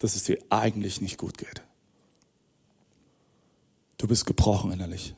dass 0.00 0.16
es 0.16 0.24
dir 0.24 0.38
eigentlich 0.50 1.00
nicht 1.00 1.18
gut 1.18 1.38
geht. 1.38 1.62
Du 3.98 4.08
bist 4.08 4.26
gebrochen 4.26 4.72
innerlich. 4.72 5.14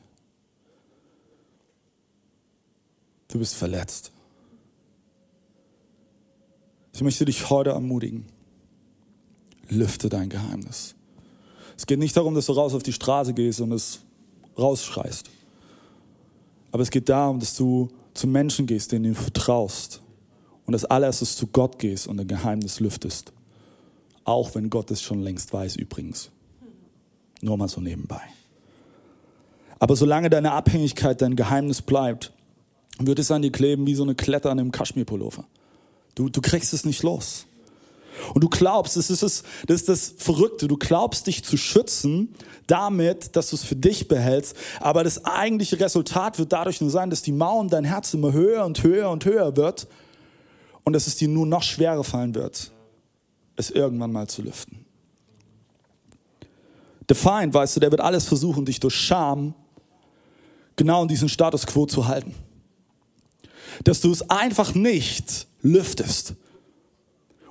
Du 3.29 3.39
bist 3.39 3.55
verletzt. 3.55 4.11
Ich 6.95 7.01
möchte 7.01 7.25
dich 7.25 7.49
heute 7.49 7.71
ermutigen. 7.71 8.25
Lüfte 9.67 10.07
dein 10.07 10.29
Geheimnis. 10.29 10.95
Es 11.75 11.85
geht 11.85 11.99
nicht 11.99 12.15
darum, 12.15 12.35
dass 12.35 12.45
du 12.45 12.53
raus 12.53 12.73
auf 12.73 12.83
die 12.83 12.93
Straße 12.93 13.33
gehst 13.33 13.59
und 13.59 13.73
es 13.73 13.99
rausschreist. 14.57 15.29
Aber 16.71 16.81
es 16.83 16.89
geht 16.89 17.09
darum, 17.09 17.41
dass 17.41 17.53
du 17.57 17.89
zu 18.13 18.27
Menschen 18.27 18.65
gehst, 18.65 18.93
denen 18.93 19.13
du 19.13 19.19
vertraust. 19.19 20.01
Und 20.65 20.73
als 20.73 20.85
allererstes 20.85 21.35
zu 21.35 21.47
Gott 21.47 21.79
gehst 21.79 22.07
und 22.07 22.17
ein 22.17 22.29
Geheimnis 22.29 22.79
lüftest. 22.79 23.33
Auch 24.23 24.55
wenn 24.55 24.69
Gott 24.69 24.89
es 24.89 25.01
schon 25.01 25.21
längst 25.21 25.51
weiß, 25.51 25.75
übrigens. 25.75 26.31
Nur 27.41 27.57
mal 27.57 27.67
so 27.67 27.81
nebenbei. 27.81 28.21
Aber 29.79 29.97
solange 29.97 30.29
deine 30.29 30.53
Abhängigkeit 30.53 31.21
dein 31.21 31.35
Geheimnis 31.35 31.81
bleibt, 31.81 32.31
wird 32.99 33.19
es 33.19 33.31
an 33.31 33.41
dir 33.41 33.51
kleben 33.51 33.85
wie 33.85 33.95
so 33.95 34.03
eine 34.03 34.15
Kletter 34.15 34.49
an 34.49 34.61
einem 34.61 34.71
Kaschmirpullover. 34.71 35.45
Du, 36.15 36.29
du 36.29 36.41
kriegst 36.41 36.73
es 36.73 36.85
nicht 36.85 37.03
los. 37.03 37.45
Und 38.33 38.43
du 38.43 38.49
glaubst, 38.49 38.95
das 38.95 39.09
ist, 39.09 39.23
das, 39.23 39.43
das 39.67 39.81
ist 39.81 39.89
das 39.89 40.13
Verrückte, 40.17 40.67
du 40.67 40.77
glaubst 40.77 41.27
dich 41.27 41.43
zu 41.43 41.57
schützen 41.57 42.33
damit, 42.67 43.35
dass 43.35 43.49
du 43.49 43.57
es 43.57 43.63
für 43.63 43.75
dich 43.75 44.07
behältst, 44.07 44.55
aber 44.79 45.03
das 45.03 45.25
eigentliche 45.25 45.79
Resultat 45.79 46.39
wird 46.39 46.51
dadurch 46.53 46.81
nur 46.81 46.89
sein, 46.89 47.09
dass 47.09 47.21
die 47.21 47.33
Mauer 47.33 47.59
um 47.59 47.69
dein 47.69 47.83
Herz 47.83 48.13
immer 48.13 48.31
höher 48.31 48.65
und 48.65 48.81
höher 48.83 49.09
und 49.09 49.25
höher 49.25 49.55
wird 49.57 49.87
und 50.83 50.93
dass 50.93 51.07
es 51.07 51.17
dir 51.17 51.27
nur 51.27 51.45
noch 51.45 51.61
schwerer 51.61 52.03
fallen 52.03 52.33
wird, 52.33 52.71
es 53.57 53.69
irgendwann 53.69 54.11
mal 54.11 54.27
zu 54.27 54.41
lüften. 54.41 54.85
Der 57.07 57.15
Feind, 57.15 57.53
weißt 57.53 57.75
du, 57.75 57.79
der 57.79 57.91
wird 57.91 58.01
alles 58.01 58.25
versuchen, 58.25 58.65
dich 58.65 58.79
durch 58.79 58.95
Scham 58.95 59.53
genau 60.75 61.03
in 61.03 61.07
diesen 61.07 61.29
Status 61.29 61.67
quo 61.67 61.85
zu 61.85 62.07
halten. 62.07 62.33
Dass 63.83 64.01
du 64.01 64.11
es 64.11 64.27
einfach 64.29 64.73
nicht 64.73 65.47
lüftest. 65.65 66.35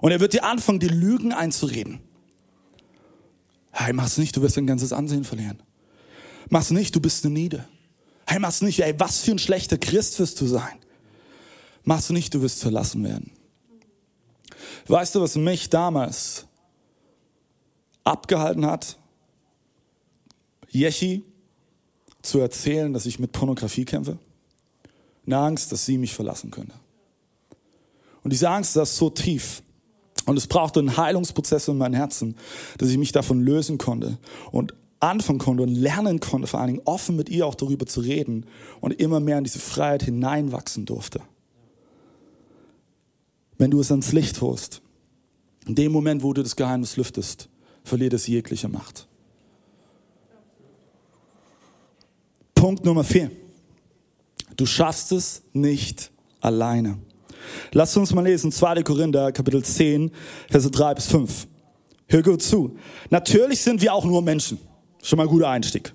Und 0.00 0.12
er 0.12 0.20
wird 0.20 0.32
dir 0.32 0.44
anfangen, 0.44 0.80
die 0.80 0.88
Lügen 0.88 1.32
einzureden. 1.32 2.00
Hey, 3.72 3.92
mach's 3.92 4.18
nicht, 4.18 4.36
du 4.36 4.42
wirst 4.42 4.56
dein 4.56 4.66
ganzes 4.66 4.92
Ansehen 4.92 5.24
verlieren. 5.24 5.62
Mach's 6.48 6.70
nicht, 6.70 6.94
du 6.94 7.00
bist 7.00 7.24
eine 7.24 7.34
Niede. 7.34 7.66
Hey, 8.26 8.38
mach's 8.38 8.62
nicht, 8.62 8.80
ey, 8.80 8.94
was 8.98 9.22
für 9.22 9.32
ein 9.32 9.38
schlechter 9.38 9.78
Christ 9.78 10.18
wirst 10.20 10.40
du 10.40 10.46
sein. 10.46 10.78
Mach's 11.82 12.10
nicht, 12.10 12.32
du 12.34 12.40
wirst 12.40 12.60
verlassen 12.60 13.02
werden. 13.04 13.32
Weißt 14.86 15.14
du, 15.14 15.20
was 15.20 15.36
mich 15.36 15.70
damals 15.70 16.46
abgehalten 18.04 18.66
hat, 18.66 18.98
Yechi 20.70 21.24
zu 22.22 22.38
erzählen, 22.38 22.92
dass 22.92 23.06
ich 23.06 23.18
mit 23.18 23.32
Pornografie 23.32 23.84
kämpfe? 23.84 24.18
Eine 25.26 25.38
Angst, 25.38 25.72
dass 25.72 25.86
sie 25.86 25.98
mich 25.98 26.14
verlassen 26.14 26.50
könnte. 26.50 26.74
Und 28.24 28.32
diese 28.32 28.48
Angst 28.50 28.72
saß 28.72 28.96
so 28.96 29.10
tief. 29.10 29.62
Und 30.26 30.36
es 30.36 30.46
brauchte 30.46 30.80
einen 30.80 30.96
Heilungsprozess 30.96 31.68
in 31.68 31.76
meinem 31.78 31.94
Herzen, 31.94 32.36
dass 32.78 32.88
ich 32.88 32.96
mich 32.96 33.12
davon 33.12 33.40
lösen 33.40 33.78
konnte 33.78 34.18
und 34.50 34.74
anfangen 35.00 35.38
konnte 35.38 35.62
und 35.62 35.74
lernen 35.74 36.18
konnte, 36.18 36.46
vor 36.46 36.60
allen 36.60 36.74
Dingen 36.74 36.86
offen 36.86 37.14
mit 37.14 37.28
ihr 37.28 37.46
auch 37.46 37.54
darüber 37.54 37.84
zu 37.84 38.00
reden 38.00 38.46
und 38.80 38.92
immer 38.92 39.20
mehr 39.20 39.36
in 39.36 39.44
diese 39.44 39.58
Freiheit 39.58 40.02
hineinwachsen 40.02 40.86
durfte. 40.86 41.20
Wenn 43.58 43.70
du 43.70 43.80
es 43.80 43.90
ans 43.90 44.12
Licht 44.12 44.40
holst, 44.40 44.80
in 45.66 45.74
dem 45.74 45.92
Moment, 45.92 46.22
wo 46.22 46.32
du 46.32 46.42
das 46.42 46.56
Geheimnis 46.56 46.96
lüftest, 46.96 47.50
verliert 47.84 48.14
es 48.14 48.26
jegliche 48.26 48.68
Macht. 48.68 49.06
Punkt 52.54 52.84
Nummer 52.84 53.04
vier. 53.04 53.30
Du 54.56 54.64
schaffst 54.64 55.12
es 55.12 55.42
nicht 55.52 56.10
alleine. 56.40 56.98
Lasst 57.72 57.96
uns 57.96 58.14
mal 58.14 58.22
lesen, 58.22 58.52
2. 58.52 58.82
Korinther, 58.82 59.32
Kapitel 59.32 59.62
10, 59.62 60.10
Verse 60.50 60.70
3 60.70 60.94
bis 60.94 61.06
5. 61.06 61.46
Hör 62.08 62.22
gut 62.22 62.42
zu. 62.42 62.76
Natürlich 63.10 63.60
sind 63.60 63.80
wir 63.82 63.92
auch 63.94 64.04
nur 64.04 64.22
Menschen. 64.22 64.58
Schon 65.02 65.16
mal 65.16 65.24
ein 65.24 65.28
guter 65.28 65.48
Einstieg. 65.48 65.94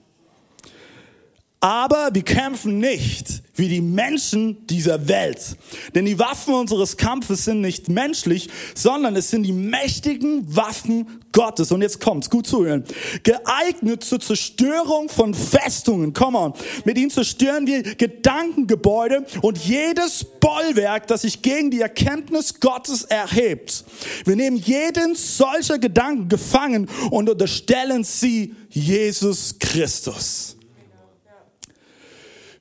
Aber 1.61 2.09
wir 2.13 2.23
kämpfen 2.23 2.79
nicht 2.79 3.41
wie 3.55 3.67
die 3.67 3.81
Menschen 3.81 4.65
dieser 4.67 5.09
Welt. 5.09 5.57
Denn 5.93 6.05
die 6.05 6.17
Waffen 6.17 6.53
unseres 6.53 6.95
Kampfes 6.95 7.43
sind 7.43 7.59
nicht 7.59 7.89
menschlich, 7.89 8.49
sondern 8.73 9.17
es 9.17 9.29
sind 9.29 9.43
die 9.43 9.51
mächtigen 9.51 10.55
Waffen 10.55 11.21
Gottes. 11.33 11.73
Und 11.73 11.81
jetzt 11.81 11.99
kommt's, 11.99 12.29
gut 12.29 12.47
zuhören. 12.47 12.85
Geeignet 13.23 14.05
zur 14.05 14.21
Zerstörung 14.21 15.09
von 15.09 15.33
Festungen. 15.33 16.13
Come 16.13 16.37
on. 16.37 16.53
Mit 16.85 16.97
ihnen 16.97 17.09
zerstören 17.09 17.67
wir 17.67 17.83
Gedankengebäude 17.83 19.25
und 19.41 19.57
jedes 19.57 20.25
Bollwerk, 20.39 21.07
das 21.07 21.23
sich 21.23 21.41
gegen 21.41 21.71
die 21.71 21.81
Erkenntnis 21.81 22.61
Gottes 22.61 23.03
erhebt. 23.03 23.83
Wir 24.23 24.37
nehmen 24.37 24.55
jeden 24.55 25.15
solcher 25.15 25.77
Gedanken 25.77 26.29
gefangen 26.29 26.89
und 27.11 27.29
unterstellen 27.29 28.05
sie 28.05 28.55
Jesus 28.69 29.59
Christus. 29.59 30.55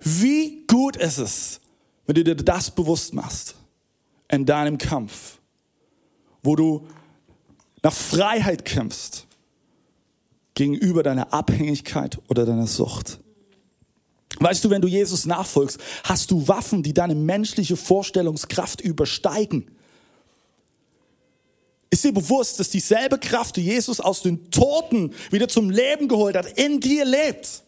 Wie 0.00 0.64
gut 0.66 0.96
ist 0.96 1.18
es, 1.18 1.60
wenn 2.06 2.14
du 2.14 2.24
dir 2.24 2.36
das 2.36 2.70
bewusst 2.70 3.14
machst 3.14 3.54
in 4.30 4.46
deinem 4.46 4.78
Kampf, 4.78 5.38
wo 6.42 6.56
du 6.56 6.86
nach 7.82 7.92
Freiheit 7.92 8.64
kämpfst 8.64 9.26
gegenüber 10.54 11.02
deiner 11.02 11.32
Abhängigkeit 11.32 12.18
oder 12.28 12.44
deiner 12.44 12.66
Sucht. 12.66 13.20
Weißt 14.40 14.64
du, 14.64 14.70
wenn 14.70 14.82
du 14.82 14.88
Jesus 14.88 15.24
nachfolgst, 15.24 15.78
hast 16.04 16.30
du 16.30 16.46
Waffen, 16.46 16.82
die 16.82 16.92
deine 16.92 17.14
menschliche 17.14 17.76
Vorstellungskraft 17.76 18.80
übersteigen. 18.80 19.70
Ist 21.90 22.04
dir 22.04 22.12
bewusst, 22.12 22.60
dass 22.60 22.68
dieselbe 22.70 23.18
Kraft, 23.18 23.56
die 23.56 23.62
Jesus 23.64 24.00
aus 24.00 24.22
den 24.22 24.50
Toten 24.50 25.14
wieder 25.30 25.48
zum 25.48 25.70
Leben 25.70 26.06
geholt 26.06 26.36
hat, 26.36 26.58
in 26.58 26.80
dir 26.80 27.04
lebt? 27.04 27.62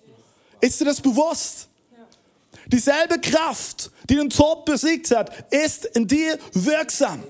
Ist 0.60 0.80
dir 0.80 0.84
das 0.84 1.00
bewusst? 1.00 1.69
Dieselbe 2.72 3.18
Kraft, 3.20 3.90
die 4.08 4.14
den 4.14 4.30
Tod 4.30 4.64
besiegt 4.64 5.10
hat, 5.10 5.52
ist 5.52 5.84
in 5.84 6.06
dir 6.06 6.38
wirksam. 6.52 7.22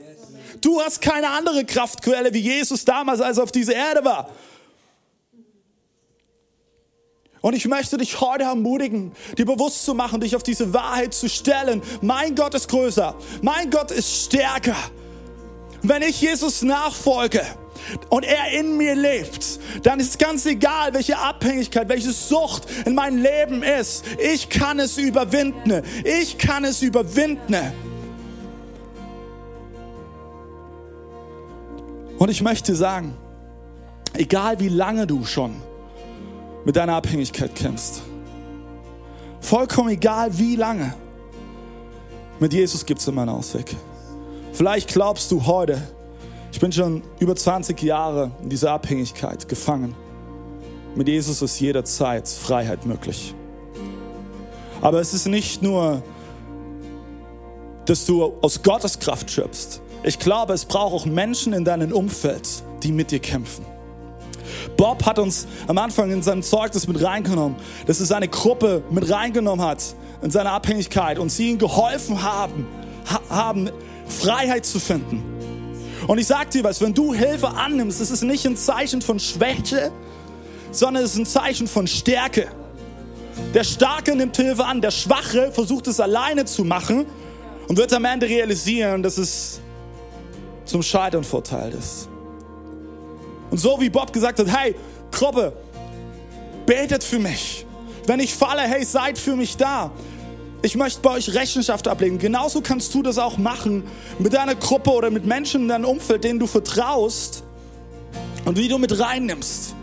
Du 0.61 0.81
hast 0.81 1.01
keine 1.01 1.31
andere 1.31 1.65
Kraftquelle 1.65 2.35
wie 2.35 2.41
Jesus 2.41 2.85
damals, 2.85 3.21
als 3.21 3.39
er 3.39 3.45
auf 3.45 3.53
dieser 3.53 3.75
Erde 3.75 4.05
war. 4.05 4.31
Und 7.41 7.55
ich 7.55 7.67
möchte 7.67 7.97
dich 7.97 8.21
heute 8.21 8.45
ermutigen, 8.45 9.13
dir 9.39 9.47
bewusst 9.47 9.87
zu 9.87 9.95
machen, 9.95 10.21
dich 10.21 10.37
auf 10.37 10.43
diese 10.43 10.75
Wahrheit 10.75 11.15
zu 11.15 11.29
stellen. 11.29 11.83
Mein 12.03 12.35
Gott 12.35 12.55
ist 12.55 12.69
größer. 12.69 13.17
Mein 13.41 13.71
Gott 13.71 13.91
ist 13.91 14.27
stärker. 14.27 14.77
Wenn 15.83 16.03
ich 16.03 16.21
Jesus 16.21 16.61
nachfolge 16.61 17.43
und 18.09 18.25
er 18.25 18.59
in 18.59 18.77
mir 18.77 18.95
lebt, 18.95 19.59
dann 19.83 20.01
ist 20.01 20.19
ganz 20.19 20.47
egal, 20.47 20.95
welche 20.95 21.19
Abhängigkeit, 21.19 21.89
welche 21.89 22.13
Sucht 22.13 22.67
in 22.85 22.95
meinem 22.95 23.23
Leben 23.23 23.63
ist. 23.63 24.05
Ich 24.19 24.49
kann 24.49 24.79
es 24.79 24.99
überwinden. 24.99 25.83
Ich 26.05 26.39
kann 26.39 26.65
es 26.65 26.83
überwinden. 26.83 27.73
Und 32.19 32.31
ich 32.31 32.43
möchte 32.43 32.75
sagen, 32.75 33.17
egal 34.13 34.61
wie 34.61 34.69
lange 34.69 35.07
du 35.07 35.25
schon 35.25 35.57
mit 36.65 36.77
deiner 36.77 36.95
Abhängigkeit 36.97 37.55
kämpfst, 37.55 38.03
vollkommen 39.41 39.89
egal 39.89 40.37
wie 40.39 40.57
lange, 40.57 40.95
mit 42.39 42.53
Jesus 42.53 42.85
gibt 42.85 43.01
es 43.01 43.09
immer 43.09 43.23
einen 43.23 43.31
Ausweg. 43.31 43.75
Vielleicht 44.53 44.93
glaubst 44.93 45.31
du 45.31 45.47
heute, 45.47 45.81
ich 46.53 46.61
bin 46.61 46.73
schon 46.73 47.03
über 47.19 47.37
20 47.37 47.81
Jahre 47.83 48.33
in 48.43 48.49
dieser 48.49 48.73
Abhängigkeit 48.73 49.49
gefangen. 49.49 49.95
Mit 50.95 51.09
Jesus 51.09 51.43
ist 51.43 51.61
jederzeit 51.61 52.29
Freiheit 52.29 52.85
möglich. 52.85 53.35
Aber 54.81 55.01
es 55.01 55.15
ist 55.15 55.27
nicht 55.27 55.63
nur, 55.63 56.03
dass 57.87 58.07
du 58.07 58.35
aus 58.41 58.63
Gottes 58.63 58.99
Kraft 58.99 59.31
schöpfst. 59.31 59.81
Ich 60.03 60.19
glaube, 60.19 60.55
es 60.55 60.65
braucht 60.65 60.95
auch 60.95 61.07
Menschen 61.07 61.53
in 61.53 61.65
deinem 61.65 61.93
Umfeld, 61.93 62.49
die 62.83 62.93
mit 62.93 63.11
dir 63.11 63.21
kämpfen. 63.21 63.65
Bob 64.77 65.05
hat 65.07 65.19
uns 65.19 65.47
am 65.69 65.79
Anfang 65.79 66.11
in 66.11 66.23
seinem 66.23 66.43
Zeugnis 66.43 66.89
mit 66.89 67.03
reingenommen, 67.03 67.57
dass 67.87 68.01
er 68.01 68.07
seine 68.07 68.29
Gruppe 68.29 68.83
mit 68.91 69.11
reingenommen 69.11 69.65
hat 69.65 69.95
in 70.23 70.31
seine 70.31 70.51
Abhängigkeit 70.51 71.19
und 71.19 71.31
sie 71.31 71.51
ihm 71.51 71.59
geholfen 71.59 72.23
haben, 72.23 72.67
haben 73.29 73.71
Freiheit 74.07 74.67
zu 74.67 74.81
finden. 74.81 75.40
Und 76.11 76.19
ich 76.19 76.27
sag 76.27 76.51
dir 76.51 76.65
was, 76.65 76.81
wenn 76.81 76.93
du 76.93 77.15
Hilfe 77.15 77.47
annimmst, 77.47 78.01
ist 78.01 78.11
es 78.11 78.23
nicht 78.23 78.45
ein 78.45 78.57
Zeichen 78.57 79.01
von 79.01 79.21
Schwäche, 79.21 79.93
sondern 80.73 81.05
es 81.05 81.13
ist 81.13 81.19
ein 81.19 81.25
Zeichen 81.25 81.69
von 81.69 81.87
Stärke. 81.87 82.49
Der 83.55 83.63
Starke 83.63 84.17
nimmt 84.17 84.37
Hilfe 84.37 84.65
an, 84.65 84.81
der 84.81 84.91
Schwache 84.91 85.53
versucht 85.53 85.87
es 85.87 86.01
alleine 86.01 86.47
zu 86.47 86.65
machen 86.65 87.07
und 87.69 87.77
wird 87.77 87.93
am 87.93 88.05
Ende 88.07 88.29
realisieren, 88.29 89.05
dass 89.05 89.19
es 89.19 89.61
zum 90.65 90.83
Scheitern 90.83 91.23
verteilt 91.23 91.75
ist. 91.75 92.09
Und 93.53 93.59
so 93.59 93.81
wie 93.81 93.89
Bob 93.89 94.13
gesagt 94.13 94.41
hat, 94.41 94.49
hey, 94.49 94.75
Gruppe, 95.13 95.53
betet 96.67 97.05
für 97.05 97.21
mich. 97.21 97.65
Wenn 98.09 98.19
ich 98.19 98.35
falle, 98.35 98.63
hey, 98.63 98.85
seid 98.85 99.17
für 99.17 99.37
mich 99.37 99.57
da. 99.57 99.93
Ich 100.63 100.77
möchte 100.77 101.01
bei 101.01 101.13
euch 101.13 101.35
Rechenschaft 101.35 101.89
ablegen. 101.89 102.19
Genauso 102.19 102.61
kannst 102.61 102.95
du 102.95 103.03
das 103.03 103.17
auch 103.17 103.39
machen 103.39 103.85
mit 104.19 104.35
deiner 104.35 104.55
Gruppe 104.55 104.91
oder 104.91 105.11
mit 105.11 105.25
Menschen 105.25 105.63
in 105.63 105.69
deinem 105.69 105.87
Umfeld, 105.87 106.23
denen 106.23 106.39
du 106.39 106.47
vertraust 106.47 107.45
und 108.45 108.59
wie 108.59 108.69
du 108.69 108.77
mit 108.79 108.99
reinnimmst. 108.99 109.75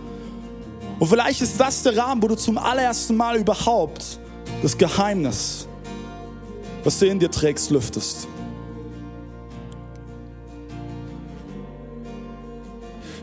Und 1.00 1.08
vielleicht 1.08 1.42
ist 1.42 1.60
das 1.60 1.84
der 1.84 1.98
Rahmen, 1.98 2.22
wo 2.22 2.28
du 2.28 2.36
zum 2.36 2.58
allerersten 2.58 3.16
Mal 3.16 3.38
überhaupt 3.38 4.20
das 4.62 4.78
Geheimnis, 4.78 5.68
was 6.84 7.00
du 7.00 7.08
in 7.08 7.20
dir 7.20 7.32
trägst, 7.32 7.72
lüftest. 7.72 8.28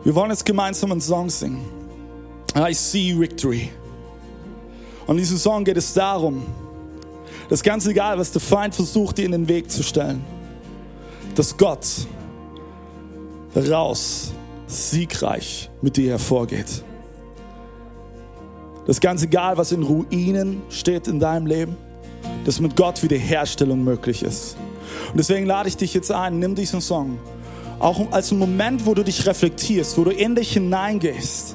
Wir 0.02 0.14
wollen 0.14 0.30
jetzt 0.30 0.44
gemeinsam 0.44 0.92
einen 0.92 1.00
Song 1.00 1.30
singen. 1.30 1.64
I 2.56 2.74
see 2.74 3.18
victory. 3.18 3.70
Und 5.06 5.16
in 5.16 5.22
diesem 5.22 5.38
Song 5.38 5.64
geht 5.64 5.76
es 5.76 5.94
darum, 5.94 6.44
dass 7.54 7.62
ganz 7.62 7.86
egal, 7.86 8.18
was 8.18 8.32
der 8.32 8.40
Feind 8.40 8.74
versucht, 8.74 9.16
dir 9.16 9.26
in 9.26 9.30
den 9.30 9.46
Weg 9.46 9.70
zu 9.70 9.84
stellen, 9.84 10.24
dass 11.36 11.56
Gott 11.56 11.86
raus 13.54 14.32
siegreich 14.66 15.70
mit 15.80 15.96
dir 15.96 16.10
hervorgeht. 16.10 16.82
Das 18.88 18.98
ganz 18.98 19.22
egal, 19.22 19.56
was 19.56 19.70
in 19.70 19.84
Ruinen 19.84 20.62
steht 20.68 21.06
in 21.06 21.20
deinem 21.20 21.46
Leben, 21.46 21.76
dass 22.44 22.58
mit 22.58 22.74
Gott 22.74 23.04
Wiederherstellung 23.04 23.84
möglich 23.84 24.24
ist. 24.24 24.56
Und 25.12 25.18
deswegen 25.18 25.46
lade 25.46 25.68
ich 25.68 25.76
dich 25.76 25.94
jetzt 25.94 26.10
ein, 26.10 26.40
nimm 26.40 26.56
diesen 26.56 26.80
Song 26.80 27.20
auch 27.78 28.10
als 28.10 28.32
einen 28.32 28.40
Moment, 28.40 28.84
wo 28.84 28.94
du 28.94 29.04
dich 29.04 29.28
reflektierst, 29.28 29.96
wo 29.96 30.02
du 30.02 30.10
in 30.10 30.34
dich 30.34 30.54
hineingehst, 30.54 31.54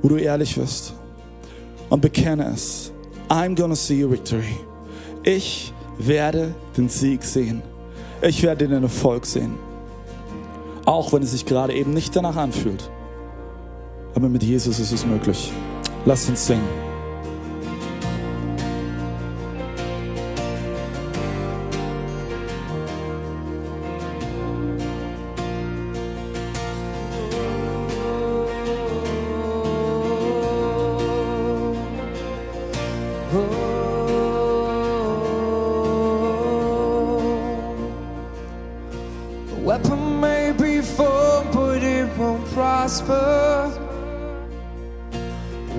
wo 0.00 0.10
du 0.10 0.16
ehrlich 0.16 0.56
wirst 0.56 0.94
und 1.88 2.00
bekenne 2.00 2.52
es. 2.54 2.92
I'm 3.30 3.54
gonna 3.54 3.76
see 3.76 4.02
a 4.02 4.10
victory. 4.10 4.56
Ich 5.22 5.72
werde 5.98 6.52
den 6.76 6.88
Sieg 6.88 7.22
sehen. 7.22 7.62
Ich 8.22 8.42
werde 8.42 8.66
den 8.66 8.82
Erfolg 8.82 9.24
sehen. 9.24 9.54
Auch 10.84 11.12
wenn 11.12 11.22
es 11.22 11.30
sich 11.30 11.46
gerade 11.46 11.72
eben 11.72 11.94
nicht 11.94 12.16
danach 12.16 12.34
anfühlt. 12.34 12.90
Aber 14.16 14.28
mit 14.28 14.42
Jesus 14.42 14.80
ist 14.80 14.90
es 14.90 15.06
möglich. 15.06 15.52
Lass 16.04 16.28
uns 16.28 16.44
singen. 16.44 16.79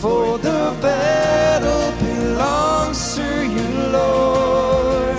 For 0.00 0.38
the 0.38 0.76
battle 0.80 1.90
belongs 1.98 3.16
to 3.16 3.22
you, 3.22 3.68
Lord. 3.90 5.18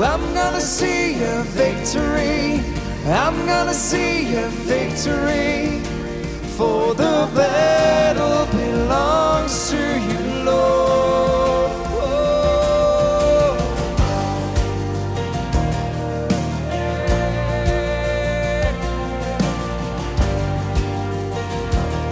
I'm 0.00 0.32
gonna 0.32 0.60
see 0.60 1.20
a 1.20 1.42
victory. 1.42 2.62
I'm 3.06 3.44
gonna 3.44 3.74
see 3.74 4.36
a 4.36 4.48
victory, 4.48 5.80
for 6.56 6.94
the 6.94 7.28
battle 7.34 8.46
belongs 8.56 9.70
to 9.70 9.76
you, 9.76 10.44
Lord. 10.44 10.94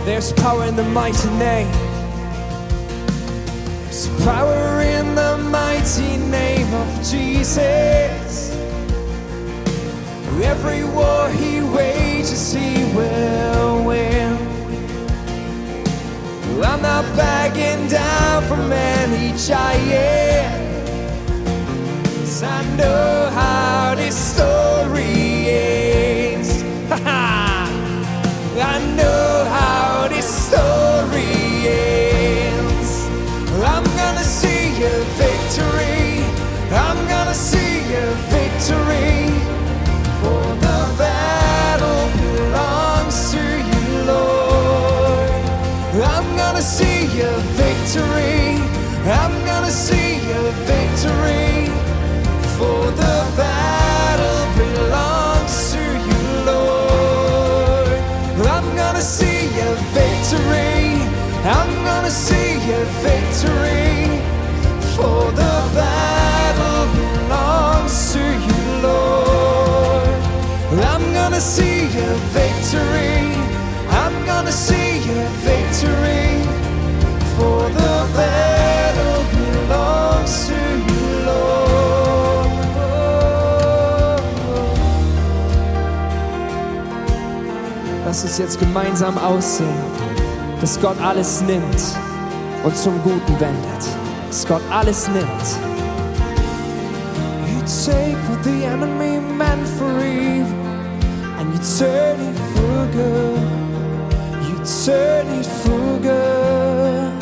There's 0.05 0.33
power 0.33 0.65
in 0.65 0.75
the 0.75 0.83
mighty 0.83 1.31
name. 1.39 1.92
There's 4.05 4.25
power 4.25 4.81
in 4.81 5.15
the 5.15 5.39
mighty 5.39 6.17
name 6.17 6.75
of 6.75 6.89
Jesus. 7.05 8.51
Every 10.43 10.83
war 10.83 11.29
he 11.29 11.61
wages, 11.61 12.53
he 12.53 12.83
will 12.97 13.85
win. 13.85 14.37
I'm 16.65 16.83
not 16.83 17.05
backing 17.17 17.87
down 17.87 18.43
from 18.49 18.73
any 18.73 19.39
giant. 19.39 20.61
I 22.43 22.77
know 22.77 23.31
how 23.33 23.95
this 23.95 24.17
story 24.17 25.49
ends. 25.49 26.63
I 28.61 28.95
know 28.97 29.32
gonna 71.33 71.41
see 71.41 71.85
a 71.87 72.15
victory. 72.35 73.33
I'm 73.89 74.27
gonna 74.27 74.53
see 74.53 74.99
a 74.99 75.29
victory. 75.41 76.45
For 77.37 77.71
the 77.71 78.07
battle 78.15 79.25
belongs 79.33 80.49
to 80.49 80.61
you, 80.89 81.05
Lord. 81.25 82.49
Lass 88.05 88.25
uns 88.25 88.37
jetzt 88.37 88.61
gemeinsam 88.61 89.17
aussehen, 89.17 89.69
dass 90.61 90.79
Gott 90.81 91.01
alles 91.01 91.41
nimmt 91.41 91.83
und 92.63 92.77
zum 92.77 93.03
Guten 93.03 93.41
wendet. 93.41 93.85
Dass 94.29 94.47
Gott 94.47 94.63
alles 94.71 95.09
nimmt. 95.09 95.47
You 97.49 97.61
take 97.87 98.19
what 98.29 98.45
the 98.45 98.67
enemy 98.67 99.19
meant 99.19 99.67
for 99.79 99.99
evil 100.03 100.62
turn 101.63 102.19
it 102.19 102.37
for 102.55 102.87
good. 102.93 103.39
You 104.49 104.57
turn 104.85 105.29
it 105.29 105.47
for 105.47 105.99
good. 106.01 107.13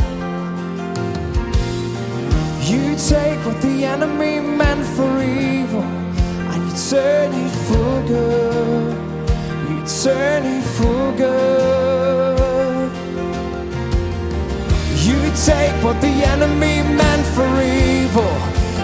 You 2.64 2.96
take 2.96 3.44
what 3.44 3.60
the 3.60 3.84
enemy 3.84 4.40
meant 4.40 4.86
for 4.96 5.22
evil 5.22 5.82
and 5.82 6.60
you 6.66 6.74
turn 6.88 7.32
it 7.34 7.50
for 7.68 8.02
good. 8.08 8.96
You 9.68 9.78
turn 10.02 10.44
it 10.46 10.64
for 10.76 11.12
good. 11.18 12.92
You 15.04 15.20
take 15.44 15.84
what 15.84 16.00
the 16.00 16.14
enemy 16.32 16.82
meant 16.96 17.26
for 17.36 17.50
evil 17.60 18.34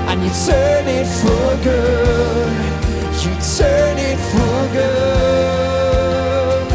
and 0.08 0.22
you 0.22 0.30
turn 0.44 0.86
it 0.86 1.06
for 1.06 1.64
good. 1.64 2.65
You 3.26 3.34
turn 3.58 3.98
it 3.98 4.18
for 4.30 4.58
good. 4.72 6.66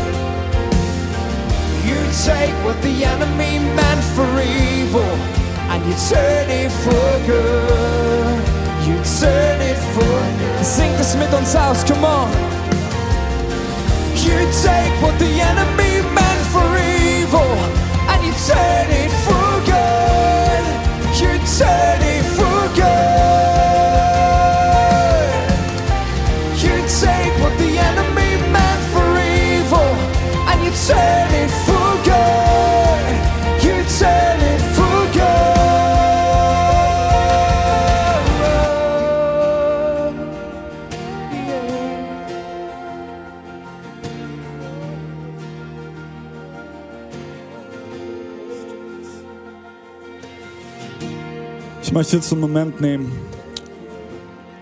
You 1.88 2.00
take 2.28 2.56
what 2.66 2.78
the 2.82 3.06
enemy 3.06 3.60
meant 3.74 4.04
for 4.16 4.28
evil 4.42 5.16
and 5.72 5.80
you 5.88 5.96
turn 6.12 6.50
it 6.50 6.72
for 6.84 7.08
good. 7.26 8.44
You 8.86 8.96
turn 9.20 9.62
it 9.62 9.80
for 9.96 10.18
good. 10.40 10.66
Sing 10.66 10.92
das 10.98 11.16
mit 11.16 11.34
uns 11.34 11.56
aus, 11.56 11.86
come 11.86 12.04
on. 12.04 12.30
You 14.14 14.38
take 14.62 14.94
what 15.02 15.18
the 15.20 15.32
enemy 15.52 16.02
meant 16.14 16.44
for 16.52 16.68
evil 16.76 17.56
and 18.12 18.20
you 18.26 18.34
turn 18.46 18.90
it 18.92 19.12
for 19.24 19.62
good. 19.72 20.64
You 21.16 21.32
turn 21.58 22.02
it 22.02 22.11
möchte 52.02 52.16
jetzt 52.16 52.32
einen 52.32 52.42
Moment 52.42 52.82
nehmen, 52.82 53.12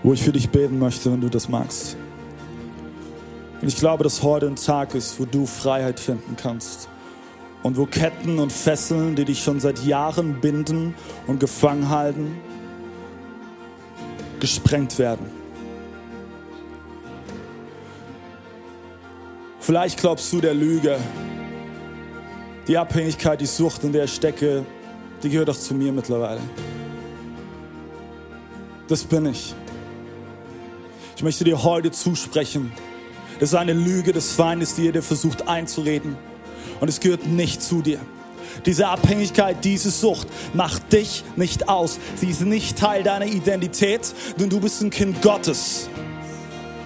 wo 0.04 0.12
ich 0.12 0.22
für 0.22 0.34
dich 0.34 0.50
beten 0.50 0.78
möchte, 0.78 1.10
wenn 1.10 1.22
du 1.22 1.30
das 1.30 1.48
magst. 1.48 1.96
Und 3.62 3.68
ich 3.70 3.78
glaube, 3.78 4.04
dass 4.04 4.22
heute 4.24 4.48
ein 4.48 4.58
Tag 4.58 4.94
ist, 4.94 5.18
wo 5.22 5.24
du 5.24 5.46
Freiheit 5.46 6.02
finden 6.02 6.36
kannst. 6.36 6.90
Und 7.64 7.78
wo 7.78 7.86
Ketten 7.86 8.40
und 8.40 8.52
Fesseln, 8.52 9.16
die 9.16 9.24
dich 9.24 9.42
schon 9.42 9.62
seit 9.62 9.86
Jahren 9.86 10.42
binden 10.42 10.96
und 11.28 11.40
gefangen 11.40 11.88
halten, 11.88 12.36
gesprengt 14.42 15.00
werden. 15.00 15.26
Vielleicht 19.62 19.98
glaubst 19.98 20.34
du 20.34 20.42
der 20.42 20.56
Lüge, 20.56 20.98
die 22.68 22.78
Abhängigkeit, 22.78 23.40
die 23.40 23.46
Sucht, 23.46 23.86
in 23.86 23.94
der 23.94 24.04
ich 24.04 24.14
stecke, 24.14 24.66
die 25.24 25.30
gehört 25.30 25.50
auch 25.50 25.58
zu 25.58 25.74
mir 25.74 25.94
mittlerweile. 25.94 26.42
Das 28.90 29.04
bin 29.04 29.28
ich. 29.28 29.54
Ich 31.16 31.22
möchte 31.22 31.44
dir 31.44 31.64
heute 31.64 31.92
zusprechen. 31.92 32.72
Das 33.40 33.50
ist 33.50 33.56
eine 33.56 33.74
Lüge 33.74 34.14
des 34.14 34.34
Feindes, 34.34 34.76
die 34.76 34.88
er 34.88 34.92
dir 34.92 35.04
versucht 35.04 35.48
einzureden. 35.48 36.18
Und 36.80 36.88
es 36.88 37.00
gehört 37.00 37.28
nicht 37.28 37.62
zu 37.62 37.84
dir. 37.84 38.00
Diese 38.66 38.88
Abhängigkeit, 38.88 39.64
diese 39.64 39.92
Sucht 39.92 40.28
macht 40.54 40.92
dich 40.92 41.24
nicht 41.36 41.70
aus. 41.70 42.00
Sie 42.16 42.30
ist 42.30 42.42
nicht 42.42 42.80
Teil 42.80 43.04
deiner 43.04 43.28
Identität, 43.28 44.14
denn 44.40 44.50
du 44.50 44.60
bist 44.60 44.82
ein 44.82 44.90
Kind 44.90 45.22
Gottes. 45.22 45.88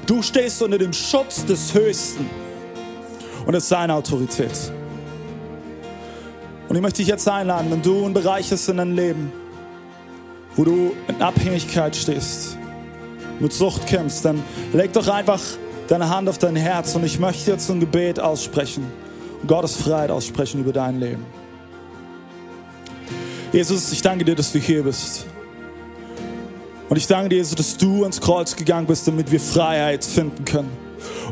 Du 0.06 0.22
stehst 0.22 0.62
unter 0.62 0.78
dem 0.78 0.92
Schutz 0.92 1.46
des 1.46 1.74
Höchsten. 1.74 2.30
Und 3.46 3.56
es 3.56 3.64
ist 3.64 3.70
seine 3.70 3.94
Autorität. 3.94 4.52
Und 6.68 6.76
ich 6.76 6.82
möchte 6.82 6.98
dich 6.98 7.08
jetzt 7.08 7.28
einladen, 7.30 7.72
wenn 7.72 7.82
du 7.82 8.06
ein 8.06 8.14
Bereich 8.14 8.52
hast 8.52 8.68
in 8.68 8.78
deinem 8.78 8.96
Leben, 8.96 9.32
wo 10.56 10.64
du 10.64 10.94
in 11.08 11.22
Abhängigkeit 11.22 11.96
stehst, 11.96 12.58
mit 13.40 13.54
Sucht 13.54 13.88
kämpfst, 13.88 14.26
dann 14.26 14.44
leg 14.74 14.94
doch 14.94 15.08
einfach 15.08 15.42
deine 15.88 16.10
Hand 16.10 16.30
auf 16.30 16.38
dein 16.38 16.56
Herz 16.56 16.96
und 16.96 17.04
ich 17.04 17.20
möchte 17.20 17.52
jetzt 17.52 17.70
ein 17.70 17.80
Gebet 17.80 18.20
aussprechen 18.20 18.86
Gottes 19.48 19.76
Freiheit 19.76 20.10
aussprechen 20.10 20.62
über 20.62 20.72
dein 20.72 21.00
Leben. 21.00 21.26
Jesus, 23.52 23.92
ich 23.92 24.02
danke 24.02 24.26
dir, 24.26 24.36
dass 24.36 24.52
du 24.52 24.60
hier 24.60 24.84
bist. 24.84 25.26
Und 26.90 26.98
ich 26.98 27.08
danke 27.08 27.30
dir, 27.30 27.36
Jesus, 27.38 27.56
dass 27.56 27.78
du 27.78 28.02
ans 28.04 28.20
Kreuz 28.20 28.56
gegangen 28.56 28.88
bist, 28.88 29.08
damit 29.08 29.32
wir 29.32 29.40
Freiheit 29.40 30.04
finden 30.04 30.46
können. 30.46 30.72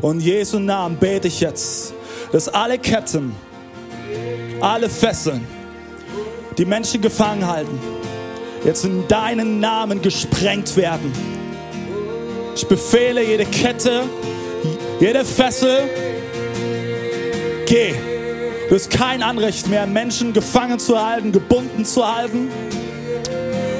Und 0.00 0.20
in 0.20 0.26
Jesu 0.26 0.58
Namen 0.58 0.96
bete 0.96 1.28
ich 1.28 1.40
jetzt, 1.40 1.94
dass 2.32 2.48
alle 2.48 2.78
Ketten, 2.78 3.34
alle 4.60 4.88
Fesseln, 4.88 5.46
die 6.58 6.64
Menschen 6.64 7.00
gefangen 7.00 7.46
halten, 7.46 7.78
jetzt 8.64 8.84
in 8.84 9.06
deinen 9.08 9.60
Namen 9.60 10.02
gesprengt 10.02 10.76
werden. 10.76 11.12
Ich 12.54 12.66
befehle 12.66 13.24
jede 13.24 13.44
Kette, 13.44 14.02
jede 15.00 15.24
Fessel, 15.24 15.88
geh. 17.66 17.94
Du 18.68 18.74
hast 18.74 18.90
kein 18.90 19.22
Anrecht 19.22 19.68
mehr, 19.68 19.86
Menschen 19.86 20.32
gefangen 20.32 20.78
zu 20.78 21.00
halten, 21.00 21.32
gebunden 21.32 21.84
zu 21.84 22.06
halten. 22.06 22.50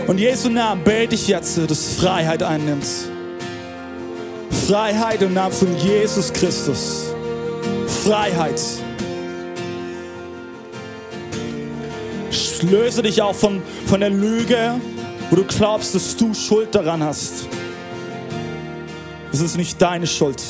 Und 0.06 0.18
Jesu 0.18 0.48
Namen 0.48 0.82
bete 0.84 1.14
ich 1.14 1.28
jetzt, 1.28 1.58
dass 1.70 1.94
Freiheit 1.94 2.42
einnimmt. 2.42 2.86
Freiheit 4.66 5.22
im 5.22 5.34
Namen 5.34 5.52
von 5.54 5.68
Jesus 5.78 6.32
Christus. 6.32 7.14
Freiheit. 8.04 8.60
Löse 12.62 13.02
dich 13.02 13.22
auch 13.22 13.34
von, 13.34 13.62
von 13.86 14.00
der 14.00 14.10
Lüge, 14.10 14.80
wo 15.30 15.36
du 15.36 15.44
glaubst, 15.44 15.94
dass 15.94 16.16
du 16.16 16.34
Schuld 16.34 16.74
daran 16.74 17.02
hast. 17.02 17.46
Es 19.32 19.40
ist 19.40 19.56
nicht 19.56 19.80
deine 19.80 20.06
Schuld. 20.06 20.42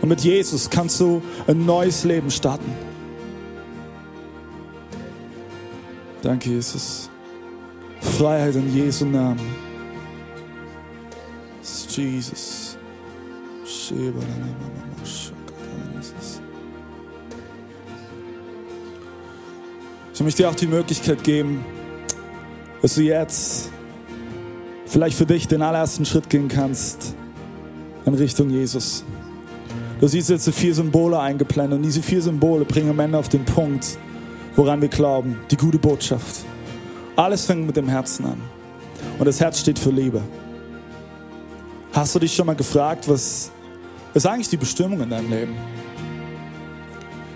Und 0.00 0.08
mit 0.08 0.20
Jesus 0.20 0.68
kannst 0.68 1.00
du 1.00 1.22
ein 1.46 1.64
neues 1.64 2.04
Leben 2.04 2.30
starten. 2.30 2.72
Danke, 6.22 6.50
Jesus. 6.50 7.10
Freiheit 8.00 8.54
in 8.54 8.74
Jesu 8.74 9.04
Namen. 9.04 9.40
Jesus. 11.96 12.76
Ich 20.14 20.20
möchte 20.20 20.44
dir 20.44 20.48
auch 20.48 20.54
die 20.54 20.68
Möglichkeit 20.68 21.24
geben, 21.24 21.64
dass 22.80 22.94
du 22.94 23.02
jetzt 23.02 23.68
vielleicht 24.86 25.18
für 25.18 25.26
dich 25.26 25.48
den 25.48 25.60
allerersten 25.60 26.04
Schritt 26.04 26.30
gehen 26.30 26.46
kannst 26.46 27.16
in 28.06 28.14
Richtung 28.14 28.48
Jesus. 28.48 29.02
Du 30.00 30.06
siehst 30.06 30.30
jetzt 30.30 30.48
vier 30.54 30.72
Symbole 30.72 31.18
eingeblendet 31.18 31.78
und 31.78 31.82
diese 31.82 32.00
vier 32.00 32.22
Symbole 32.22 32.64
bringen 32.64 32.90
am 32.90 33.00
Ende 33.00 33.18
auf 33.18 33.28
den 33.28 33.44
Punkt, 33.44 33.98
woran 34.54 34.80
wir 34.80 34.88
glauben, 34.88 35.36
die 35.50 35.56
gute 35.56 35.78
Botschaft. 35.78 36.44
Alles 37.16 37.46
fängt 37.46 37.66
mit 37.66 37.76
dem 37.76 37.88
Herzen 37.88 38.24
an 38.24 38.40
und 39.18 39.24
das 39.26 39.40
Herz 39.40 39.58
steht 39.58 39.80
für 39.80 39.90
Liebe. 39.90 40.22
Hast 41.92 42.14
du 42.14 42.20
dich 42.20 42.32
schon 42.32 42.46
mal 42.46 42.54
gefragt, 42.54 43.08
was 43.08 43.50
ist 44.14 44.26
eigentlich 44.28 44.48
die 44.48 44.58
Bestimmung 44.58 45.00
in 45.00 45.10
deinem 45.10 45.28
Leben? 45.28 45.54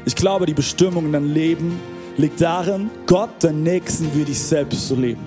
Ich 0.04 0.14
glaube, 0.14 0.46
die 0.46 0.54
Bestimmung 0.54 1.06
in 1.06 1.12
deinem 1.12 1.32
Leben 1.32 1.97
liegt 2.18 2.40
darin, 2.40 2.90
Gott, 3.07 3.31
deinen 3.40 3.62
Nächsten 3.62 4.14
wie 4.14 4.24
dich 4.24 4.38
selbst 4.38 4.88
zu 4.88 4.96
lieben. 4.96 5.22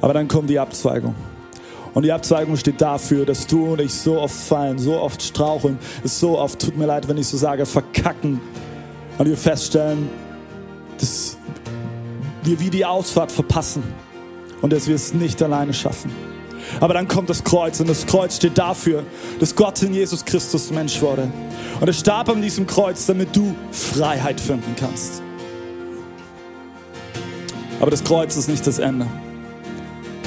Aber 0.00 0.12
dann 0.12 0.28
kommt 0.28 0.50
die 0.50 0.58
Abzweigung. 0.58 1.14
Und 1.94 2.02
die 2.02 2.12
Abzweigung 2.12 2.56
steht 2.56 2.80
dafür, 2.80 3.24
dass 3.24 3.46
du 3.46 3.72
und 3.72 3.80
ich 3.80 3.94
so 3.94 4.20
oft 4.20 4.34
fallen, 4.34 4.78
so 4.78 5.00
oft 5.00 5.22
straucheln, 5.22 5.78
es 6.02 6.18
so 6.18 6.36
oft, 6.38 6.60
tut 6.60 6.76
mir 6.76 6.86
leid, 6.86 7.08
wenn 7.08 7.16
ich 7.16 7.28
so 7.28 7.36
sage, 7.36 7.64
verkacken. 7.64 8.40
Und 9.16 9.26
wir 9.26 9.36
feststellen, 9.36 10.10
dass 10.98 11.38
wir 12.42 12.58
wie 12.58 12.70
die 12.70 12.84
Ausfahrt 12.84 13.30
verpassen 13.30 13.84
und 14.60 14.72
dass 14.72 14.88
wir 14.88 14.96
es 14.96 15.14
nicht 15.14 15.40
alleine 15.40 15.72
schaffen. 15.72 16.10
Aber 16.80 16.94
dann 16.94 17.08
kommt 17.08 17.30
das 17.30 17.44
Kreuz 17.44 17.80
und 17.80 17.88
das 17.88 18.06
Kreuz 18.06 18.36
steht 18.36 18.58
dafür, 18.58 19.04
dass 19.40 19.54
Gott 19.54 19.82
in 19.82 19.94
Jesus 19.94 20.24
Christus 20.24 20.70
Mensch 20.70 21.00
wurde. 21.00 21.30
Und 21.80 21.86
er 21.86 21.92
starb 21.92 22.28
an 22.28 22.42
diesem 22.42 22.66
Kreuz, 22.66 23.06
damit 23.06 23.34
du 23.34 23.54
Freiheit 23.70 24.40
finden 24.40 24.74
kannst. 24.78 25.22
Aber 27.80 27.90
das 27.90 28.02
Kreuz 28.04 28.36
ist 28.36 28.48
nicht 28.48 28.66
das 28.66 28.78
Ende. 28.78 29.06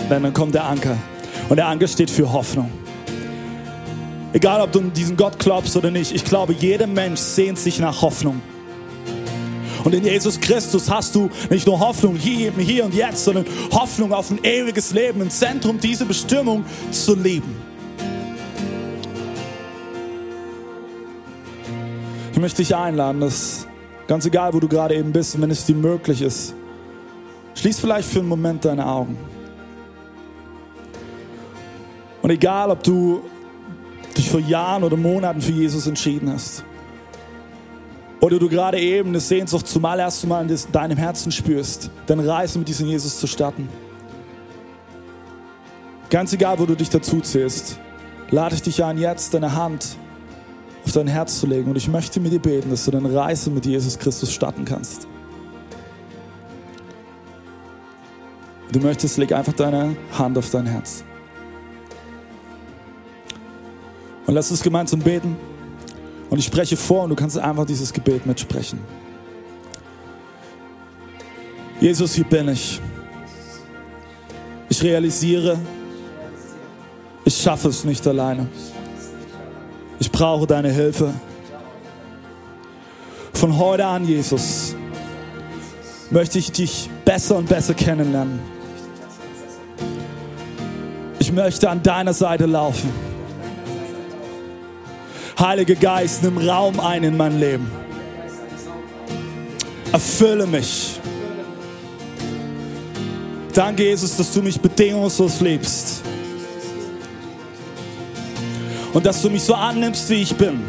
Denn 0.09 0.23
dann 0.23 0.33
kommt 0.33 0.53
der 0.53 0.65
Anker. 0.65 0.97
Und 1.49 1.57
der 1.57 1.67
Anker 1.67 1.87
steht 1.87 2.09
für 2.09 2.31
Hoffnung. 2.31 2.71
Egal, 4.33 4.61
ob 4.61 4.71
du 4.71 4.79
an 4.79 4.93
diesen 4.93 5.17
Gott 5.17 5.39
glaubst 5.39 5.75
oder 5.77 5.89
nicht, 5.89 6.13
ich 6.13 6.23
glaube, 6.23 6.53
jeder 6.53 6.87
Mensch 6.87 7.19
sehnt 7.19 7.57
sich 7.57 7.79
nach 7.79 8.01
Hoffnung. 8.01 8.41
Und 9.87 9.93
in 9.93 10.03
Jesus 10.03 10.37
Christus 10.37 10.91
hast 10.91 11.15
du 11.15 11.29
nicht 11.49 11.65
nur 11.65 11.79
Hoffnung 11.79 12.17
hier, 12.17 12.51
hier 12.57 12.83
und 12.83 12.93
jetzt, 12.93 13.23
sondern 13.23 13.45
Hoffnung 13.71 14.11
auf 14.11 14.29
ein 14.29 14.43
ewiges 14.43 14.91
Leben, 14.91 15.21
im 15.21 15.29
Zentrum 15.29 15.79
dieser 15.79 16.03
Bestimmung 16.03 16.65
zu 16.91 17.15
leben. 17.15 17.55
Ich 22.33 22.37
möchte 22.37 22.57
dich 22.57 22.75
einladen, 22.75 23.21
dass 23.21 23.65
ganz 24.07 24.25
egal, 24.25 24.53
wo 24.53 24.59
du 24.59 24.67
gerade 24.67 24.93
eben 24.93 25.13
bist, 25.13 25.35
und 25.35 25.41
wenn 25.41 25.51
es 25.51 25.63
dir 25.63 25.75
möglich 25.75 26.21
ist, 26.21 26.53
schließ 27.55 27.79
vielleicht 27.79 28.09
für 28.09 28.19
einen 28.19 28.27
Moment 28.27 28.65
deine 28.65 28.85
Augen. 28.85 29.17
Und 32.21 32.29
egal, 32.29 32.71
ob 32.71 32.83
du 32.83 33.21
dich 34.17 34.29
vor 34.29 34.41
Jahren 34.41 34.83
oder 34.83 34.97
Monaten 34.97 35.39
für 35.39 35.53
Jesus 35.53 35.87
entschieden 35.87 36.29
hast, 36.33 36.65
oder 38.19 38.39
du 38.39 38.49
gerade 38.49 38.79
eben 38.79 39.09
eine 39.09 39.19
Sehnsucht 39.19 39.67
zum 39.67 39.85
allerersten 39.85 40.27
Mal 40.27 40.49
in 40.49 40.57
deinem 40.71 40.97
Herzen 40.97 41.31
spürst, 41.31 41.91
dann 42.07 42.19
Reise 42.19 42.57
mit 42.57 42.67
diesem 42.67 42.87
Jesus 42.87 43.19
zu 43.19 43.27
starten. 43.27 43.69
Ganz 46.09 46.33
egal, 46.33 46.57
wo 46.57 46.65
du 46.65 46.75
dich 46.75 46.89
dazu 46.89 47.19
zählst, 47.21 47.79
lade 48.31 48.55
ich 48.55 48.61
dich 48.61 48.83
ein, 48.83 48.97
jetzt 48.97 49.33
deine 49.33 49.53
Hand 49.53 49.97
auf 50.85 50.93
dein 50.93 51.07
Herz 51.07 51.39
zu 51.39 51.47
legen. 51.47 51.69
Und 51.69 51.75
ich 51.75 51.89
möchte 51.89 52.19
mit 52.19 52.31
dir 52.31 52.39
beten, 52.39 52.69
dass 52.69 52.85
du 52.85 52.91
deine 52.91 53.13
Reise 53.13 53.51
mit 53.51 53.65
Jesus 53.65 53.99
Christus 53.99 54.31
starten 54.31 54.63
kannst. 54.65 55.07
Du 58.71 58.79
möchtest, 58.79 59.17
leg 59.17 59.31
einfach 59.31 59.53
deine 59.53 59.95
Hand 60.17 60.37
auf 60.37 60.49
dein 60.49 60.65
Herz. 60.65 61.03
Und 64.25 64.33
lass 64.33 64.51
uns 64.51 64.61
gemeinsam 64.61 64.99
beten. 64.99 65.37
Und 66.29 66.39
ich 66.39 66.45
spreche 66.45 66.75
vor 66.75 67.03
und 67.03 67.11
du 67.11 67.15
kannst 67.15 67.37
einfach 67.37 67.65
dieses 67.65 67.93
Gebet 67.93 68.25
mitsprechen. 68.25 68.79
Jesus, 71.79 72.13
hier 72.13 72.25
bin 72.25 72.49
ich. 72.49 72.81
Ich 74.69 74.83
realisiere, 74.83 75.57
ich 77.23 77.37
schaffe 77.37 77.69
es 77.69 77.83
nicht 77.83 78.05
alleine. 78.07 78.47
Ich 79.99 80.11
brauche 80.11 80.45
deine 80.45 80.69
Hilfe. 80.71 81.13
Von 83.33 83.57
heute 83.57 83.85
an, 83.85 84.05
Jesus, 84.05 84.75
möchte 86.09 86.39
ich 86.39 86.51
dich 86.51 86.89
besser 87.05 87.37
und 87.37 87.47
besser 87.47 87.73
kennenlernen. 87.73 88.39
Ich 91.19 91.31
möchte 91.31 91.69
an 91.69 91.83
deiner 91.83 92.13
Seite 92.13 92.45
laufen. 92.45 93.06
Heiliger 95.39 95.75
Geist, 95.75 96.23
nimm 96.23 96.37
Raum 96.37 96.79
ein 96.79 97.03
in 97.03 97.15
mein 97.15 97.39
Leben. 97.39 97.69
Erfülle 99.91 100.47
mich. 100.47 100.99
Danke, 103.53 103.83
Jesus, 103.83 104.17
dass 104.17 104.33
du 104.33 104.41
mich 104.41 104.59
bedingungslos 104.59 105.39
liebst. 105.39 106.01
Und 108.93 109.05
dass 109.05 109.21
du 109.21 109.29
mich 109.29 109.43
so 109.43 109.53
annimmst, 109.53 110.09
wie 110.09 110.21
ich 110.21 110.35
bin. 110.35 110.59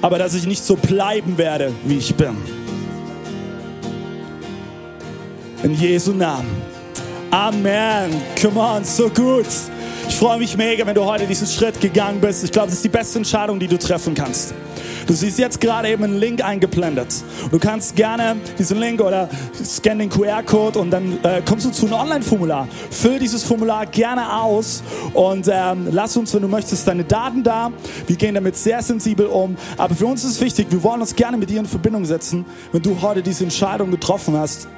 Aber 0.00 0.18
dass 0.18 0.34
ich 0.34 0.46
nicht 0.46 0.64
so 0.64 0.76
bleiben 0.76 1.36
werde, 1.36 1.72
wie 1.84 1.98
ich 1.98 2.14
bin. 2.14 2.36
In 5.62 5.74
Jesu 5.74 6.12
Namen. 6.12 6.50
Amen. 7.30 8.10
Come 8.40 8.60
on, 8.60 8.84
so 8.84 9.08
gut. 9.08 9.46
Freue 10.22 10.38
mich 10.38 10.56
mega, 10.56 10.86
wenn 10.86 10.94
du 10.94 11.04
heute 11.04 11.26
diesen 11.26 11.48
Schritt 11.48 11.80
gegangen 11.80 12.20
bist. 12.20 12.44
Ich 12.44 12.52
glaube, 12.52 12.68
das 12.68 12.76
ist 12.76 12.84
die 12.84 12.88
beste 12.88 13.18
Entscheidung, 13.18 13.58
die 13.58 13.66
du 13.66 13.76
treffen 13.76 14.14
kannst. 14.14 14.54
Du 15.08 15.14
siehst 15.14 15.36
jetzt 15.36 15.60
gerade 15.60 15.88
eben 15.88 16.04
einen 16.04 16.20
Link 16.20 16.44
eingeblendet. 16.44 17.08
Du 17.50 17.58
kannst 17.58 17.96
gerne 17.96 18.36
diesen 18.56 18.78
Link 18.78 19.00
oder 19.00 19.28
scan 19.64 19.98
den 19.98 20.08
QR-Code 20.08 20.78
und 20.78 20.92
dann 20.92 21.18
äh, 21.24 21.42
kommst 21.44 21.66
du 21.66 21.70
zu 21.70 21.86
einem 21.86 21.96
Online-Formular. 21.96 22.68
Füll 22.92 23.18
dieses 23.18 23.42
Formular 23.42 23.84
gerne 23.86 24.32
aus 24.40 24.84
und 25.12 25.50
ähm, 25.52 25.88
lass 25.90 26.16
uns, 26.16 26.32
wenn 26.32 26.42
du 26.42 26.48
möchtest, 26.48 26.86
deine 26.86 27.02
Daten 27.02 27.42
da. 27.42 27.72
Wir 28.06 28.14
gehen 28.14 28.36
damit 28.36 28.54
sehr 28.54 28.80
sensibel 28.80 29.26
um. 29.26 29.56
Aber 29.76 29.96
für 29.96 30.06
uns 30.06 30.22
ist 30.22 30.40
wichtig, 30.40 30.68
wir 30.70 30.84
wollen 30.84 31.00
uns 31.00 31.16
gerne 31.16 31.36
mit 31.36 31.50
dir 31.50 31.58
in 31.58 31.66
Verbindung 31.66 32.04
setzen, 32.04 32.44
wenn 32.70 32.82
du 32.82 33.02
heute 33.02 33.22
diese 33.22 33.42
Entscheidung 33.42 33.90
getroffen 33.90 34.36
hast. 34.36 34.68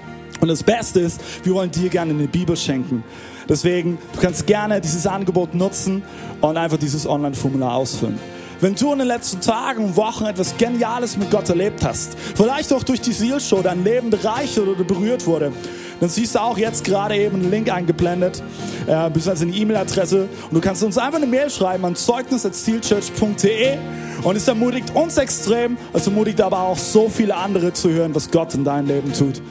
Und 0.41 0.49
das 0.49 0.63
Beste 0.63 1.01
ist, 1.01 1.21
wir 1.43 1.53
wollen 1.53 1.71
dir 1.71 1.91
gerne 1.91 2.15
eine 2.15 2.29
Bibel 2.29 2.57
schenken. 2.57 3.05
Deswegen, 3.49 3.99
du 4.13 4.21
kannst 4.21 4.47
gerne 4.47 4.81
dieses 4.81 5.07
Angebot 5.07 5.55
nutzen 5.55 6.03
und 6.41 6.57
einfach 6.57 6.79
dieses 6.79 7.07
Online-Formular 7.07 7.75
ausfüllen. 7.75 8.19
Wenn 8.61 8.75
du 8.75 8.93
in 8.93 9.01
den 9.01 9.09
letzten 9.09 9.41
Tagen 9.41 9.85
und 9.85 9.97
Wochen 9.97 10.25
etwas 10.25 10.57
Geniales 10.57 11.17
mit 11.17 11.31
Gott 11.31 11.49
erlebt 11.49 11.85
hast, 11.85 12.17
vielleicht 12.35 12.73
auch 12.73 12.83
durch 12.83 13.01
die 13.01 13.13
Seal-Show 13.13 13.63
dein 13.63 13.85
Leben 13.85 14.11
bereichert 14.11 14.67
oder 14.67 14.85
berührt 14.85 15.27
wurde, 15.27 15.53
dann 16.01 16.09
siehst 16.09 16.35
du 16.35 16.41
auch 16.41 16.57
jetzt 16.57 16.85
gerade 16.85 17.17
eben 17.17 17.37
einen 17.37 17.51
Link 17.51 17.71
eingeblendet, 17.71 18.43
äh, 18.87 19.11
beziehungsweise 19.11 19.45
eine 19.45 19.55
E-Mail-Adresse 19.55 20.29
und 20.49 20.55
du 20.55 20.61
kannst 20.61 20.83
uns 20.83 20.99
einfach 20.99 21.17
eine 21.17 21.27
Mail 21.27 21.51
schreiben 21.51 21.85
an 21.85 21.97
zeugnis.zielchurch.de 21.97 23.79
und 24.23 24.37
es 24.37 24.49
ermutigt 24.49 24.95
uns 24.95 25.17
extrem, 25.19 25.77
es 25.93 26.07
ermutigt 26.07 26.41
aber 26.41 26.61
auch 26.61 26.79
so 26.79 27.09
viele 27.09 27.37
andere 27.37 27.73
zu 27.73 27.91
hören, 27.91 28.15
was 28.15 28.31
Gott 28.31 28.55
in 28.55 28.65
deinem 28.65 28.89
Leben 28.89 29.13
tut. 29.13 29.43